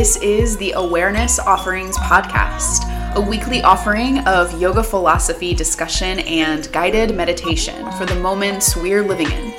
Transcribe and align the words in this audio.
This 0.00 0.16
is 0.22 0.56
the 0.56 0.72
Awareness 0.72 1.38
Offerings 1.38 1.94
Podcast, 1.98 2.86
a 3.16 3.20
weekly 3.20 3.60
offering 3.60 4.20
of 4.20 4.58
yoga 4.58 4.82
philosophy 4.82 5.52
discussion 5.52 6.20
and 6.20 6.72
guided 6.72 7.14
meditation 7.14 7.92
for 7.92 8.06
the 8.06 8.14
moments 8.14 8.74
we're 8.74 9.02
living 9.02 9.30
in. 9.30 9.52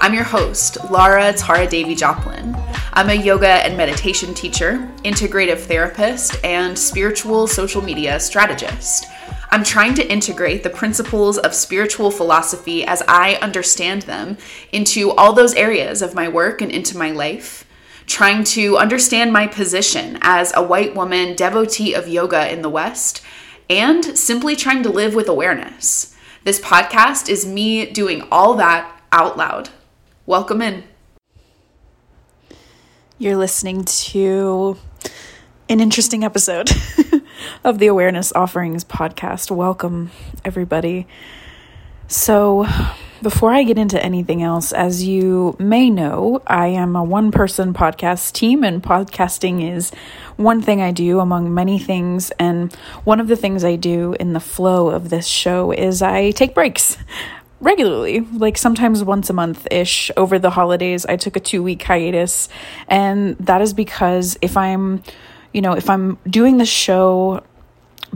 I'm 0.00 0.14
your 0.14 0.24
host, 0.24 0.78
Lara 0.90 1.34
Tara 1.34 1.66
Devi 1.66 1.94
Joplin. 1.94 2.56
I'm 2.94 3.10
a 3.10 3.22
yoga 3.22 3.46
and 3.46 3.76
meditation 3.76 4.32
teacher, 4.32 4.78
integrative 5.04 5.58
therapist, 5.58 6.42
and 6.42 6.78
spiritual 6.78 7.46
social 7.46 7.82
media 7.82 8.18
strategist. 8.18 9.04
I'm 9.50 9.62
trying 9.62 9.92
to 9.96 10.10
integrate 10.10 10.62
the 10.62 10.70
principles 10.70 11.36
of 11.36 11.52
spiritual 11.52 12.10
philosophy 12.10 12.82
as 12.86 13.02
I 13.06 13.34
understand 13.42 14.02
them 14.02 14.38
into 14.72 15.10
all 15.10 15.34
those 15.34 15.52
areas 15.52 16.00
of 16.00 16.14
my 16.14 16.28
work 16.28 16.62
and 16.62 16.72
into 16.72 16.96
my 16.96 17.10
life 17.10 17.66
trying 18.06 18.44
to 18.44 18.76
understand 18.76 19.32
my 19.32 19.46
position 19.46 20.18
as 20.22 20.52
a 20.54 20.62
white 20.62 20.94
woman 20.94 21.34
devotee 21.36 21.94
of 21.94 22.08
yoga 22.08 22.52
in 22.52 22.62
the 22.62 22.68
West, 22.68 23.22
and 23.70 24.16
simply 24.18 24.56
trying 24.56 24.82
to 24.82 24.90
live 24.90 25.14
with 25.14 25.28
awareness. 25.28 26.16
This 26.44 26.60
podcast 26.60 27.28
is 27.28 27.46
me 27.46 27.90
doing 27.90 28.26
all 28.30 28.54
that 28.54 29.00
out 29.12 29.36
loud. 29.36 29.70
Welcome 30.26 30.60
in. 30.62 30.84
You're 33.18 33.36
listening 33.36 33.84
to 33.84 34.76
an 35.68 35.80
interesting 35.80 36.24
episode 36.24 36.70
of 37.64 37.78
the 37.78 37.86
Awareness 37.86 38.32
Offerings 38.32 38.84
podcast. 38.84 39.50
Welcome, 39.50 40.10
everybody. 40.44 41.06
So, 42.08 42.66
before 43.22 43.52
I 43.52 43.62
get 43.62 43.78
into 43.78 44.02
anything 44.02 44.42
else, 44.42 44.72
as 44.72 45.04
you 45.04 45.56
may 45.58 45.88
know, 45.90 46.42
I 46.46 46.68
am 46.68 46.96
a 46.96 47.04
one 47.04 47.30
person 47.30 47.72
podcast 47.72 48.32
team, 48.32 48.64
and 48.64 48.82
podcasting 48.82 49.74
is 49.74 49.90
one 50.36 50.60
thing 50.60 50.80
I 50.80 50.90
do 50.90 51.20
among 51.20 51.54
many 51.54 51.78
things. 51.78 52.30
And 52.32 52.74
one 53.04 53.20
of 53.20 53.28
the 53.28 53.36
things 53.36 53.64
I 53.64 53.76
do 53.76 54.14
in 54.18 54.32
the 54.32 54.40
flow 54.40 54.90
of 54.90 55.08
this 55.08 55.26
show 55.26 55.70
is 55.70 56.02
I 56.02 56.32
take 56.32 56.54
breaks 56.54 56.98
regularly, 57.60 58.20
like 58.20 58.58
sometimes 58.58 59.04
once 59.04 59.30
a 59.30 59.32
month 59.32 59.68
ish. 59.70 60.10
Over 60.16 60.38
the 60.38 60.50
holidays, 60.50 61.06
I 61.06 61.16
took 61.16 61.36
a 61.36 61.40
two 61.40 61.62
week 61.62 61.82
hiatus, 61.82 62.48
and 62.88 63.36
that 63.38 63.62
is 63.62 63.72
because 63.72 64.36
if 64.42 64.56
I'm, 64.56 65.02
you 65.52 65.62
know, 65.62 65.72
if 65.74 65.88
I'm 65.88 66.18
doing 66.28 66.58
the 66.58 66.66
show 66.66 67.42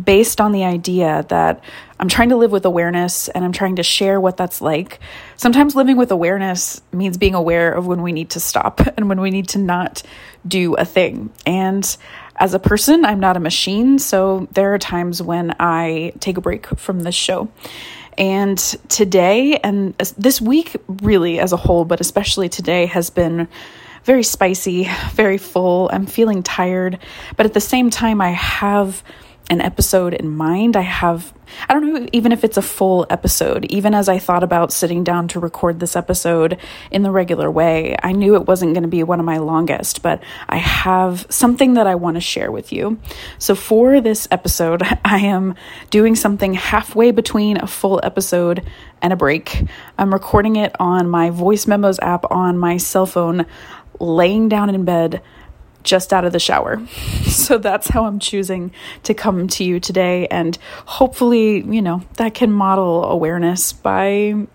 based 0.02 0.40
on 0.40 0.52
the 0.52 0.64
idea 0.64 1.24
that 1.28 1.62
I'm 1.98 2.08
trying 2.08 2.28
to 2.28 2.36
live 2.36 2.52
with 2.52 2.64
awareness 2.64 3.28
and 3.28 3.44
I'm 3.44 3.52
trying 3.52 3.76
to 3.76 3.82
share 3.82 4.20
what 4.20 4.36
that's 4.36 4.60
like. 4.60 5.00
Sometimes 5.36 5.74
living 5.74 5.96
with 5.96 6.10
awareness 6.10 6.82
means 6.92 7.16
being 7.16 7.34
aware 7.34 7.72
of 7.72 7.86
when 7.86 8.02
we 8.02 8.12
need 8.12 8.30
to 8.30 8.40
stop 8.40 8.80
and 8.96 9.08
when 9.08 9.20
we 9.20 9.30
need 9.30 9.48
to 9.50 9.58
not 9.58 10.02
do 10.46 10.74
a 10.74 10.84
thing. 10.84 11.30
And 11.46 11.96
as 12.38 12.52
a 12.52 12.58
person, 12.58 13.04
I'm 13.04 13.20
not 13.20 13.36
a 13.36 13.40
machine, 13.40 13.98
so 13.98 14.46
there 14.52 14.74
are 14.74 14.78
times 14.78 15.22
when 15.22 15.56
I 15.58 16.12
take 16.20 16.36
a 16.36 16.42
break 16.42 16.66
from 16.78 17.00
this 17.00 17.14
show. 17.14 17.48
And 18.18 18.58
today, 18.88 19.56
and 19.58 19.96
this 20.18 20.40
week, 20.40 20.76
really 20.86 21.38
as 21.38 21.52
a 21.52 21.56
whole, 21.56 21.84
but 21.84 22.00
especially 22.00 22.48
today, 22.48 22.86
has 22.86 23.10
been 23.10 23.48
very 24.04 24.22
spicy, 24.22 24.88
very 25.12 25.38
full. 25.38 25.90
I'm 25.92 26.06
feeling 26.06 26.42
tired, 26.42 26.98
but 27.36 27.46
at 27.46 27.54
the 27.54 27.60
same 27.60 27.90
time, 27.90 28.20
I 28.20 28.30
have 28.30 29.02
an 29.48 29.60
episode 29.60 30.12
in 30.12 30.28
mind. 30.28 30.76
I 30.76 30.80
have, 30.80 31.32
I 31.68 31.74
don't 31.74 31.92
know 31.92 32.08
even 32.12 32.32
if 32.32 32.42
it's 32.42 32.56
a 32.56 32.62
full 32.62 33.06
episode. 33.10 33.64
Even 33.66 33.94
as 33.94 34.08
I 34.08 34.18
thought 34.18 34.42
about 34.42 34.72
sitting 34.72 35.04
down 35.04 35.28
to 35.28 35.40
record 35.40 35.78
this 35.78 35.94
episode 35.94 36.58
in 36.90 37.02
the 37.02 37.10
regular 37.10 37.50
way, 37.50 37.96
I 38.02 38.12
knew 38.12 38.34
it 38.34 38.46
wasn't 38.46 38.74
going 38.74 38.82
to 38.82 38.88
be 38.88 39.02
one 39.04 39.20
of 39.20 39.26
my 39.26 39.38
longest, 39.38 40.02
but 40.02 40.22
I 40.48 40.56
have 40.56 41.26
something 41.30 41.74
that 41.74 41.86
I 41.86 41.94
want 41.94 42.16
to 42.16 42.20
share 42.20 42.50
with 42.50 42.72
you. 42.72 42.98
So 43.38 43.54
for 43.54 44.00
this 44.00 44.26
episode, 44.30 44.82
I 45.04 45.18
am 45.18 45.54
doing 45.90 46.16
something 46.16 46.54
halfway 46.54 47.12
between 47.12 47.58
a 47.58 47.66
full 47.66 48.00
episode 48.02 48.68
and 49.00 49.12
a 49.12 49.16
break. 49.16 49.64
I'm 49.98 50.12
recording 50.12 50.56
it 50.56 50.74
on 50.80 51.08
my 51.08 51.30
voice 51.30 51.66
memos 51.66 51.98
app 52.00 52.30
on 52.30 52.58
my 52.58 52.78
cell 52.78 53.06
phone, 53.06 53.46
laying 54.00 54.48
down 54.48 54.74
in 54.74 54.84
bed 54.84 55.22
just 55.86 56.12
out 56.12 56.26
of 56.26 56.32
the 56.32 56.38
shower. 56.38 56.82
So 57.46 57.58
that's 57.58 57.86
how 57.88 58.06
I'm 58.06 58.18
choosing 58.18 58.72
to 59.04 59.14
come 59.14 59.46
to 59.48 59.62
you 59.62 59.78
today. 59.78 60.26
And 60.26 60.58
hopefully, 60.84 61.62
you 61.62 61.80
know, 61.80 62.02
that 62.16 62.34
can 62.34 62.50
model 62.50 63.04
awareness 63.04 63.72
by 63.72 64.46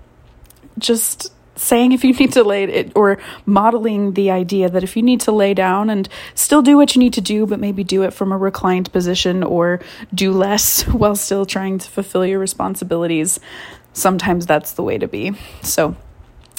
just 0.77 1.31
saying 1.55 1.91
if 1.91 2.03
you 2.03 2.13
need 2.13 2.33
to 2.33 2.43
lay 2.43 2.63
it 2.63 2.91
or 2.95 3.17
modeling 3.45 4.13
the 4.13 4.31
idea 4.31 4.67
that 4.67 4.83
if 4.83 4.97
you 4.97 5.03
need 5.03 5.21
to 5.21 5.31
lay 5.31 5.53
down 5.53 5.89
and 5.89 6.09
still 6.33 6.61
do 6.61 6.75
what 6.75 6.95
you 6.95 6.99
need 6.99 7.13
to 7.13 7.21
do, 7.21 7.45
but 7.45 7.59
maybe 7.59 7.83
do 7.83 8.03
it 8.03 8.13
from 8.13 8.31
a 8.31 8.37
reclined 8.37 8.91
position 8.91 9.43
or 9.43 9.79
do 10.13 10.31
less 10.33 10.81
while 10.87 11.15
still 11.15 11.45
trying 11.45 11.77
to 11.77 11.89
fulfill 11.89 12.25
your 12.25 12.39
responsibilities, 12.39 13.39
sometimes 13.93 14.45
that's 14.45 14.73
the 14.73 14.83
way 14.83 14.97
to 14.97 15.07
be. 15.07 15.31
So, 15.61 15.95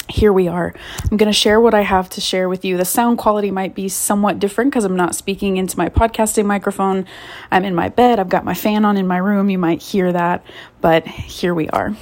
here 0.09 0.33
we 0.33 0.47
are. 0.47 0.73
I'm 1.09 1.17
going 1.17 1.31
to 1.31 1.37
share 1.37 1.59
what 1.61 1.73
I 1.73 1.81
have 1.81 2.09
to 2.11 2.21
share 2.21 2.49
with 2.49 2.65
you. 2.65 2.77
The 2.77 2.85
sound 2.85 3.17
quality 3.17 3.51
might 3.51 3.73
be 3.73 3.87
somewhat 3.89 4.39
different 4.39 4.71
because 4.71 4.83
I'm 4.83 4.95
not 4.95 5.15
speaking 5.15 5.57
into 5.57 5.77
my 5.77 5.89
podcasting 5.89 6.45
microphone. 6.45 7.05
I'm 7.51 7.63
in 7.63 7.73
my 7.73 7.89
bed. 7.89 8.19
I've 8.19 8.29
got 8.29 8.45
my 8.45 8.53
fan 8.53 8.85
on 8.85 8.97
in 8.97 9.07
my 9.07 9.17
room. 9.17 9.49
You 9.49 9.57
might 9.57 9.81
hear 9.81 10.11
that, 10.11 10.45
but 10.81 11.07
here 11.07 11.53
we 11.53 11.69
are. 11.69 11.95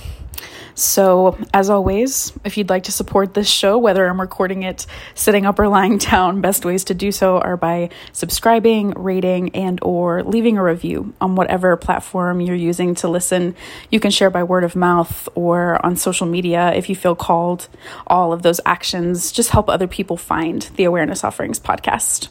So, 0.76 1.38
as 1.54 1.70
always, 1.70 2.34
if 2.44 2.58
you'd 2.58 2.70
like 2.70 2.84
to 2.84 2.92
support 2.92 3.34
this 3.34 3.50
show, 3.50 3.78
whether 3.78 4.08
I'm 4.08 4.20
recording 4.20 4.64
it 4.64 4.86
sitting 5.16 5.46
up 5.46 5.60
or 5.60 5.68
lying 5.68 5.98
down, 6.12 6.42
best 6.42 6.66
ways 6.66 6.84
to 6.86 6.94
do 6.94 7.12
so 7.12 7.40
are 7.40 7.58
by 7.58 7.90
subscribing, 8.12 8.92
rating, 8.92 9.56
and 9.56 9.80
or 9.82 10.24
leaving 10.24 10.58
a 10.58 10.64
review 10.64 11.14
on 11.22 11.36
whatever 11.36 11.76
platform 11.78 12.42
you're 12.42 12.56
using 12.56 12.96
to 12.96 13.08
listen. 13.08 13.56
You 13.90 14.00
can 14.00 14.12
share 14.12 14.30
by 14.30 14.44
word 14.44 14.64
of 14.64 14.76
mouth 14.76 15.28
or 15.36 15.84
on 15.86 15.96
social 15.96 16.28
media 16.28 16.74
if 16.74 16.90
you 16.90 16.96
feel 16.96 17.16
called. 17.16 17.68
All 18.08 18.34
of 18.34 18.42
those 18.42 18.60
actions 18.66 19.32
just 19.32 19.50
help 19.50 19.70
other 19.70 19.88
people 19.88 20.18
find 20.18 20.64
the 20.76 20.84
Awareness 20.86 21.24
Offerings 21.24 21.60
podcast. 21.60 22.30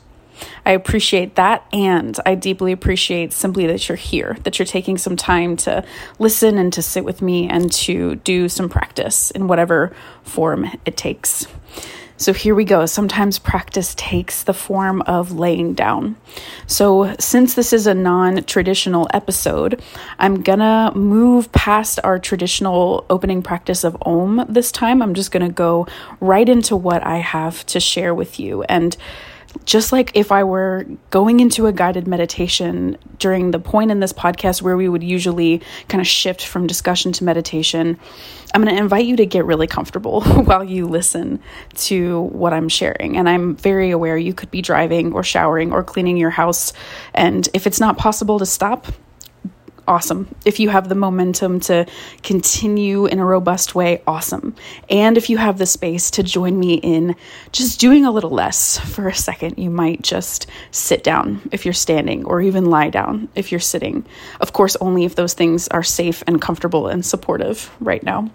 I 0.64 0.72
appreciate 0.72 1.34
that. 1.36 1.66
And 1.72 2.18
I 2.26 2.34
deeply 2.34 2.72
appreciate 2.72 3.32
simply 3.32 3.66
that 3.66 3.88
you're 3.88 3.96
here, 3.96 4.36
that 4.44 4.58
you're 4.58 4.66
taking 4.66 4.98
some 4.98 5.16
time 5.16 5.56
to 5.58 5.84
listen 6.18 6.58
and 6.58 6.72
to 6.72 6.82
sit 6.82 7.04
with 7.04 7.22
me 7.22 7.48
and 7.48 7.72
to 7.72 8.16
do 8.16 8.48
some 8.48 8.68
practice 8.68 9.30
in 9.30 9.48
whatever 9.48 9.92
form 10.22 10.70
it 10.84 10.96
takes. 10.96 11.46
So 12.20 12.34
here 12.34 12.54
we 12.54 12.66
go. 12.66 12.84
Sometimes 12.84 13.38
practice 13.38 13.94
takes 13.94 14.42
the 14.42 14.52
form 14.52 15.00
of 15.02 15.32
laying 15.32 15.72
down. 15.72 16.16
So, 16.66 17.16
since 17.18 17.54
this 17.54 17.72
is 17.72 17.86
a 17.86 17.94
non 17.94 18.44
traditional 18.44 19.08
episode, 19.14 19.80
I'm 20.18 20.42
gonna 20.42 20.92
move 20.94 21.50
past 21.52 21.98
our 22.04 22.18
traditional 22.18 23.06
opening 23.08 23.40
practice 23.42 23.84
of 23.84 23.96
Om 24.02 24.44
this 24.50 24.70
time. 24.70 25.00
I'm 25.00 25.14
just 25.14 25.32
gonna 25.32 25.48
go 25.48 25.86
right 26.20 26.46
into 26.46 26.76
what 26.76 27.02
I 27.06 27.16
have 27.16 27.64
to 27.68 27.80
share 27.80 28.14
with 28.14 28.38
you. 28.38 28.64
And 28.64 28.98
just 29.64 29.92
like 29.92 30.12
if 30.14 30.32
I 30.32 30.44
were 30.44 30.86
going 31.10 31.40
into 31.40 31.66
a 31.66 31.72
guided 31.72 32.06
meditation 32.06 32.96
during 33.18 33.50
the 33.50 33.58
point 33.58 33.90
in 33.90 34.00
this 34.00 34.12
podcast 34.12 34.62
where 34.62 34.76
we 34.76 34.88
would 34.88 35.02
usually 35.02 35.60
kind 35.88 36.00
of 36.00 36.06
shift 36.06 36.46
from 36.46 36.66
discussion 36.66 37.12
to 37.12 37.24
meditation, 37.24 37.98
I'm 38.54 38.62
going 38.62 38.74
to 38.74 38.80
invite 38.80 39.06
you 39.06 39.16
to 39.16 39.26
get 39.26 39.44
really 39.44 39.66
comfortable 39.66 40.22
while 40.44 40.64
you 40.64 40.86
listen 40.86 41.40
to 41.74 42.22
what 42.22 42.52
I'm 42.52 42.68
sharing. 42.68 43.16
And 43.16 43.28
I'm 43.28 43.56
very 43.56 43.90
aware 43.90 44.16
you 44.16 44.34
could 44.34 44.50
be 44.50 44.62
driving 44.62 45.12
or 45.12 45.22
showering 45.22 45.72
or 45.72 45.82
cleaning 45.82 46.16
your 46.16 46.30
house. 46.30 46.72
And 47.14 47.48
if 47.54 47.66
it's 47.66 47.80
not 47.80 47.98
possible 47.98 48.38
to 48.38 48.46
stop, 48.46 48.86
awesome. 49.90 50.32
If 50.44 50.60
you 50.60 50.68
have 50.68 50.88
the 50.88 50.94
momentum 50.94 51.58
to 51.60 51.84
continue 52.22 53.06
in 53.06 53.18
a 53.18 53.24
robust 53.24 53.74
way, 53.74 54.02
awesome. 54.06 54.54
And 54.88 55.18
if 55.18 55.28
you 55.28 55.36
have 55.36 55.58
the 55.58 55.66
space 55.66 56.12
to 56.12 56.22
join 56.22 56.58
me 56.58 56.74
in 56.74 57.16
just 57.50 57.80
doing 57.80 58.04
a 58.04 58.12
little 58.12 58.30
less 58.30 58.78
for 58.78 59.08
a 59.08 59.14
second, 59.14 59.58
you 59.58 59.68
might 59.68 60.02
just 60.02 60.46
sit 60.70 61.02
down 61.02 61.42
if 61.50 61.64
you're 61.64 61.74
standing 61.74 62.24
or 62.24 62.40
even 62.40 62.66
lie 62.66 62.88
down 62.88 63.28
if 63.34 63.50
you're 63.50 63.58
sitting. 63.58 64.06
Of 64.40 64.52
course, 64.52 64.76
only 64.80 65.04
if 65.04 65.16
those 65.16 65.34
things 65.34 65.66
are 65.68 65.82
safe 65.82 66.22
and 66.24 66.40
comfortable 66.40 66.86
and 66.86 67.04
supportive 67.04 67.74
right 67.80 68.02
now. 68.04 68.30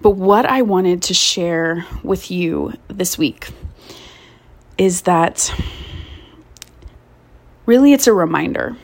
But 0.00 0.10
what 0.10 0.46
I 0.46 0.62
wanted 0.62 1.02
to 1.04 1.14
share 1.14 1.86
with 2.04 2.30
you 2.30 2.72
this 2.86 3.18
week 3.18 3.48
is 4.78 5.02
that 5.02 5.52
really 7.66 7.92
it's 7.92 8.06
a 8.06 8.12
reminder 8.12 8.76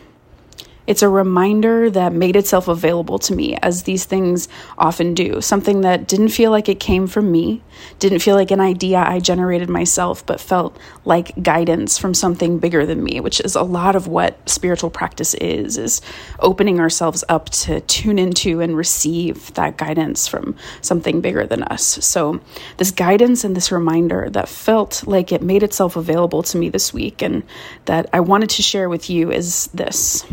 It's 0.91 1.03
a 1.03 1.09
reminder 1.09 1.89
that 1.89 2.13
made 2.13 2.35
itself 2.35 2.67
available 2.67 3.21
to 3.21 3.33
me, 3.33 3.55
as 3.63 3.85
these 3.85 4.07
things 4.07 4.49
often 4.77 5.15
do. 5.15 5.41
Something 5.41 5.83
that 5.83 6.09
didn't 6.09 6.31
feel 6.31 6.51
like 6.51 6.69
it 6.69 6.81
came 6.81 7.07
from 7.07 7.31
me, 7.31 7.63
didn't 8.01 8.19
feel 8.19 8.35
like 8.35 8.51
an 8.51 8.59
idea 8.59 8.99
I 8.99 9.21
generated 9.21 9.69
myself, 9.69 10.27
but 10.27 10.41
felt 10.41 10.77
like 11.05 11.41
guidance 11.45 11.97
from 11.97 12.13
something 12.13 12.59
bigger 12.59 12.85
than 12.87 13.05
me, 13.05 13.21
which 13.21 13.39
is 13.39 13.55
a 13.55 13.63
lot 13.63 13.95
of 13.95 14.09
what 14.09 14.49
spiritual 14.49 14.91
practice 14.91 15.35
is, 15.35 15.79
is 15.79 16.03
opening 16.41 16.81
ourselves 16.81 17.23
up 17.29 17.51
to 17.51 17.81
tune 17.83 18.19
into 18.19 18.61
and 18.61 18.77
receive 18.77 19.55
that 19.55 19.77
guidance 19.77 20.27
from 20.27 20.57
something 20.81 21.21
bigger 21.21 21.47
than 21.47 21.63
us. 21.63 21.85
So, 22.05 22.41
this 22.79 22.91
guidance 22.91 23.45
and 23.45 23.55
this 23.55 23.71
reminder 23.71 24.29
that 24.31 24.49
felt 24.49 25.07
like 25.07 25.31
it 25.31 25.41
made 25.41 25.63
itself 25.63 25.95
available 25.95 26.43
to 26.43 26.59
me 26.59 26.69
this 26.69 26.93
week 26.93 27.23
and 27.23 27.45
that 27.85 28.11
I 28.13 28.19
wanted 28.19 28.51
to 28.51 28.63
share 28.63 28.89
with 28.89 29.09
you 29.09 29.31
is 29.31 29.69
this. 29.73 30.27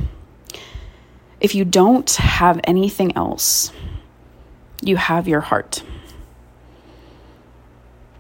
If 1.40 1.54
you 1.54 1.66
don't 1.66 2.10
have 2.16 2.60
anything 2.64 3.16
else, 3.16 3.72
you 4.82 4.96
have 4.98 5.28
your 5.28 5.42
heart. 5.42 5.84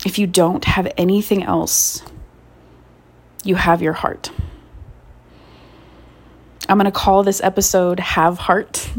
If 0.06 0.20
you 0.20 0.28
don't 0.28 0.64
have 0.66 0.92
anything 0.98 1.44
else, 1.44 2.04
you 3.44 3.56
have 3.56 3.82
your 3.82 3.94
heart. 3.94 4.32
I'm 6.70 6.78
going 6.78 6.86
to 6.86 6.92
call 6.92 7.24
this 7.24 7.42
episode 7.42 8.00
Have 8.02 8.38
Heart. 8.38 8.90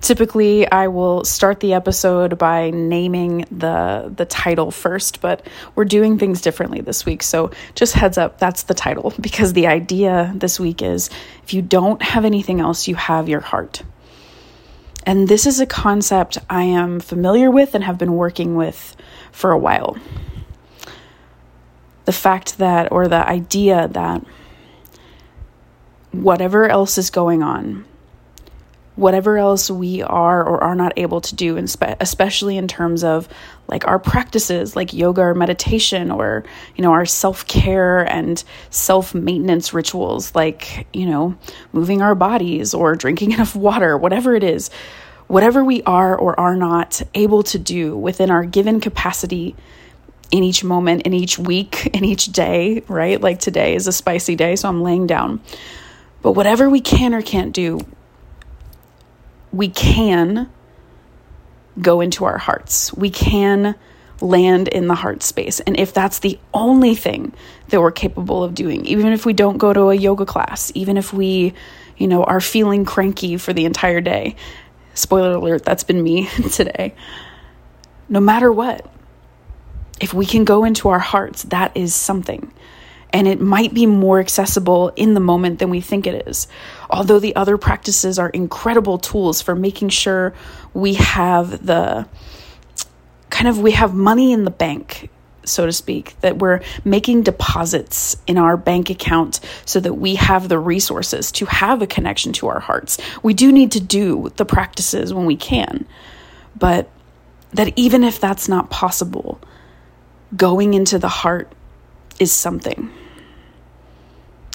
Typically, 0.00 0.70
I 0.70 0.86
will 0.86 1.24
start 1.24 1.58
the 1.58 1.74
episode 1.74 2.38
by 2.38 2.70
naming 2.70 3.44
the 3.50 4.12
the 4.14 4.24
title 4.24 4.70
first, 4.70 5.20
but 5.20 5.44
we're 5.74 5.84
doing 5.84 6.16
things 6.16 6.40
differently 6.40 6.80
this 6.80 7.04
week. 7.04 7.24
So, 7.24 7.50
just 7.74 7.94
heads 7.94 8.18
up, 8.18 8.38
that's 8.38 8.64
the 8.64 8.74
title 8.74 9.12
because 9.20 9.52
the 9.52 9.66
idea 9.66 10.32
this 10.36 10.60
week 10.60 10.80
is 10.80 11.10
if 11.42 11.52
you 11.52 11.60
don't 11.60 12.00
have 12.02 12.24
anything 12.24 12.60
else, 12.60 12.86
you 12.86 12.94
have 12.94 13.28
your 13.28 13.40
heart. 13.40 13.82
And 15.04 15.26
this 15.26 15.44
is 15.46 15.58
a 15.58 15.66
concept 15.66 16.38
I 16.48 16.64
am 16.64 17.00
familiar 17.00 17.50
with 17.50 17.74
and 17.74 17.82
have 17.82 17.98
been 17.98 18.14
working 18.14 18.54
with 18.54 18.96
for 19.32 19.50
a 19.50 19.58
while. 19.58 19.96
The 22.04 22.12
fact 22.12 22.58
that 22.58 22.92
or 22.92 23.08
the 23.08 23.26
idea 23.28 23.88
that 23.88 24.24
whatever 26.12 26.68
else 26.68 26.98
is 26.98 27.10
going 27.10 27.42
on, 27.42 27.84
whatever 28.96 29.38
else 29.38 29.70
we 29.70 30.02
are 30.02 30.42
or 30.42 30.62
are 30.62 30.74
not 30.74 30.92
able 30.96 31.20
to 31.20 31.34
do, 31.34 31.56
especially 32.00 32.56
in 32.56 32.66
terms 32.66 33.04
of 33.04 33.28
like 33.68 33.86
our 33.86 33.98
practices, 33.98 34.74
like 34.74 34.92
yoga 34.92 35.20
or 35.20 35.34
meditation, 35.34 36.10
or 36.10 36.44
you 36.76 36.82
know 36.82 36.92
our 36.92 37.06
self 37.06 37.46
care 37.46 38.00
and 38.00 38.42
self 38.70 39.14
maintenance 39.14 39.72
rituals, 39.72 40.34
like 40.34 40.86
you 40.92 41.06
know 41.06 41.36
moving 41.72 42.02
our 42.02 42.14
bodies 42.14 42.74
or 42.74 42.96
drinking 42.96 43.32
enough 43.32 43.54
water, 43.54 43.96
whatever 43.96 44.34
it 44.34 44.42
is, 44.42 44.70
whatever 45.28 45.62
we 45.62 45.82
are 45.84 46.16
or 46.16 46.38
are 46.38 46.56
not 46.56 47.00
able 47.14 47.42
to 47.44 47.58
do 47.58 47.96
within 47.96 48.30
our 48.30 48.44
given 48.44 48.80
capacity 48.80 49.54
in 50.30 50.42
each 50.42 50.64
moment, 50.64 51.02
in 51.02 51.14
each 51.14 51.38
week, 51.38 51.86
in 51.94 52.04
each 52.04 52.26
day, 52.26 52.82
right? 52.88 53.20
Like 53.20 53.38
today 53.38 53.74
is 53.74 53.86
a 53.86 53.92
spicy 53.92 54.34
day, 54.34 54.56
so 54.56 54.68
I'm 54.68 54.82
laying 54.82 55.06
down. 55.06 55.40
But 56.22 56.32
whatever 56.32 56.68
we 56.68 56.80
can 56.80 57.14
or 57.14 57.22
can't 57.22 57.52
do, 57.52 57.80
we 59.52 59.68
can 59.68 60.50
go 61.80 62.00
into 62.00 62.24
our 62.24 62.38
hearts. 62.38 62.92
We 62.92 63.10
can 63.10 63.76
land 64.20 64.68
in 64.68 64.88
the 64.88 64.94
heart 64.94 65.22
space. 65.22 65.60
And 65.60 65.78
if 65.78 65.92
that's 65.94 66.18
the 66.18 66.38
only 66.52 66.94
thing 66.94 67.32
that 67.68 67.80
we're 67.80 67.92
capable 67.92 68.42
of 68.42 68.54
doing, 68.54 68.84
even 68.86 69.12
if 69.12 69.24
we 69.24 69.32
don't 69.32 69.58
go 69.58 69.72
to 69.72 69.90
a 69.90 69.94
yoga 69.94 70.26
class, 70.26 70.72
even 70.74 70.96
if 70.96 71.12
we, 71.12 71.54
you 71.96 72.08
know, 72.08 72.24
are 72.24 72.40
feeling 72.40 72.84
cranky 72.84 73.36
for 73.36 73.52
the 73.52 73.64
entire 73.64 74.00
day, 74.00 74.36
spoiler 74.94 75.32
alert, 75.32 75.64
that's 75.64 75.84
been 75.84 76.02
me 76.02 76.26
today. 76.52 76.94
No 78.08 78.20
matter 78.20 78.50
what, 78.50 78.90
if 80.00 80.14
we 80.14 80.26
can 80.26 80.44
go 80.44 80.64
into 80.64 80.88
our 80.88 80.98
hearts, 80.98 81.44
that 81.44 81.76
is 81.76 81.94
something 81.94 82.52
and 83.10 83.26
it 83.26 83.40
might 83.40 83.72
be 83.72 83.86
more 83.86 84.20
accessible 84.20 84.90
in 84.96 85.14
the 85.14 85.20
moment 85.20 85.58
than 85.58 85.70
we 85.70 85.80
think 85.80 86.06
it 86.06 86.28
is. 86.28 86.48
Although 86.90 87.18
the 87.18 87.34
other 87.36 87.56
practices 87.56 88.18
are 88.18 88.28
incredible 88.28 88.98
tools 88.98 89.40
for 89.40 89.54
making 89.54 89.88
sure 89.88 90.34
we 90.74 90.94
have 90.94 91.64
the 91.64 92.06
kind 93.30 93.48
of 93.48 93.58
we 93.58 93.72
have 93.72 93.94
money 93.94 94.32
in 94.32 94.44
the 94.44 94.50
bank 94.50 95.10
so 95.48 95.66
to 95.66 95.72
speak, 95.72 96.14
that 96.20 96.38
we're 96.38 96.60
making 96.84 97.22
deposits 97.22 98.16
in 98.26 98.38
our 98.38 98.56
bank 98.56 98.90
account 98.90 99.40
so 99.64 99.80
that 99.80 99.94
we 99.94 100.14
have 100.16 100.48
the 100.48 100.58
resources 100.58 101.32
to 101.32 101.46
have 101.46 101.82
a 101.82 101.86
connection 101.86 102.32
to 102.34 102.48
our 102.48 102.60
hearts. 102.60 102.98
We 103.22 103.34
do 103.34 103.50
need 103.50 103.72
to 103.72 103.80
do 103.80 104.30
the 104.36 104.44
practices 104.44 105.12
when 105.12 105.26
we 105.26 105.36
can, 105.36 105.86
but 106.56 106.90
that 107.52 107.72
even 107.76 108.04
if 108.04 108.20
that's 108.20 108.48
not 108.48 108.70
possible, 108.70 109.40
going 110.36 110.74
into 110.74 110.98
the 110.98 111.08
heart 111.08 111.50
is 112.20 112.32
something. 112.32 112.90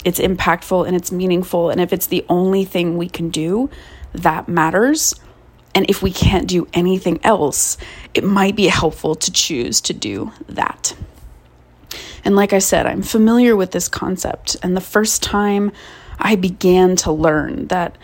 It's 0.03 0.19
impactful 0.19 0.85
and 0.87 0.95
it's 0.95 1.11
meaningful. 1.11 1.69
And 1.69 1.79
if 1.79 1.93
it's 1.93 2.07
the 2.07 2.25
only 2.29 2.65
thing 2.65 2.97
we 2.97 3.09
can 3.09 3.29
do, 3.29 3.69
that 4.13 4.47
matters. 4.47 5.15
And 5.75 5.89
if 5.89 6.03
we 6.03 6.11
can't 6.11 6.47
do 6.47 6.67
anything 6.73 7.19
else, 7.23 7.77
it 8.13 8.23
might 8.23 8.55
be 8.55 8.67
helpful 8.67 9.15
to 9.15 9.31
choose 9.31 9.81
to 9.81 9.93
do 9.93 10.31
that. 10.47 10.95
And 12.25 12.35
like 12.35 12.53
I 12.53 12.59
said, 12.59 12.85
I'm 12.85 13.01
familiar 13.01 13.55
with 13.55 13.71
this 13.71 13.89
concept. 13.89 14.55
And 14.61 14.77
the 14.77 14.81
first 14.81 15.23
time 15.23 15.71
I 16.19 16.35
began 16.35 16.95
to 16.97 17.11
learn 17.11 17.67
that 17.67 17.97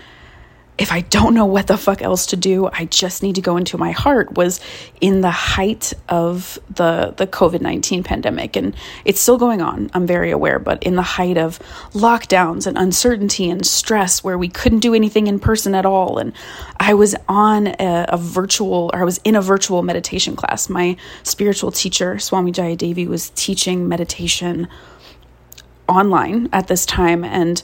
if 0.79 0.93
I 0.93 1.01
don't 1.01 1.33
know 1.33 1.45
what 1.45 1.67
the 1.67 1.77
fuck 1.77 2.01
else 2.01 2.27
to 2.27 2.37
do, 2.37 2.69
I 2.71 2.85
just 2.85 3.21
need 3.21 3.35
to 3.35 3.41
go 3.41 3.57
into 3.57 3.77
my 3.77 3.91
heart 3.91 4.37
was 4.37 4.61
in 5.01 5.19
the 5.21 5.29
height 5.29 5.93
of 6.07 6.57
the 6.73 7.13
the 7.17 7.27
COVID-19 7.27 8.05
pandemic 8.05 8.55
and 8.55 8.73
it's 9.03 9.19
still 9.19 9.37
going 9.37 9.61
on. 9.61 9.91
I'm 9.93 10.07
very 10.07 10.31
aware, 10.31 10.57
but 10.57 10.81
in 10.83 10.95
the 10.95 11.01
height 11.01 11.37
of 11.37 11.59
lockdowns 11.91 12.65
and 12.65 12.77
uncertainty 12.77 13.49
and 13.49 13.65
stress 13.65 14.23
where 14.23 14.37
we 14.37 14.47
couldn't 14.47 14.79
do 14.79 14.93
anything 14.93 15.27
in 15.27 15.39
person 15.39 15.75
at 15.75 15.85
all 15.85 16.17
and 16.17 16.31
I 16.79 16.93
was 16.93 17.13
on 17.27 17.67
a, 17.67 18.05
a 18.09 18.17
virtual 18.17 18.89
or 18.93 19.01
I 19.01 19.03
was 19.03 19.19
in 19.25 19.35
a 19.35 19.41
virtual 19.41 19.83
meditation 19.83 20.37
class. 20.37 20.69
My 20.69 20.95
spiritual 21.23 21.71
teacher, 21.71 22.19
Swami 22.19 22.53
Jayadevi 22.53 23.05
was 23.05 23.31
teaching 23.31 23.89
meditation 23.89 24.69
online 25.89 26.47
at 26.53 26.67
this 26.67 26.85
time 26.85 27.25
and 27.25 27.61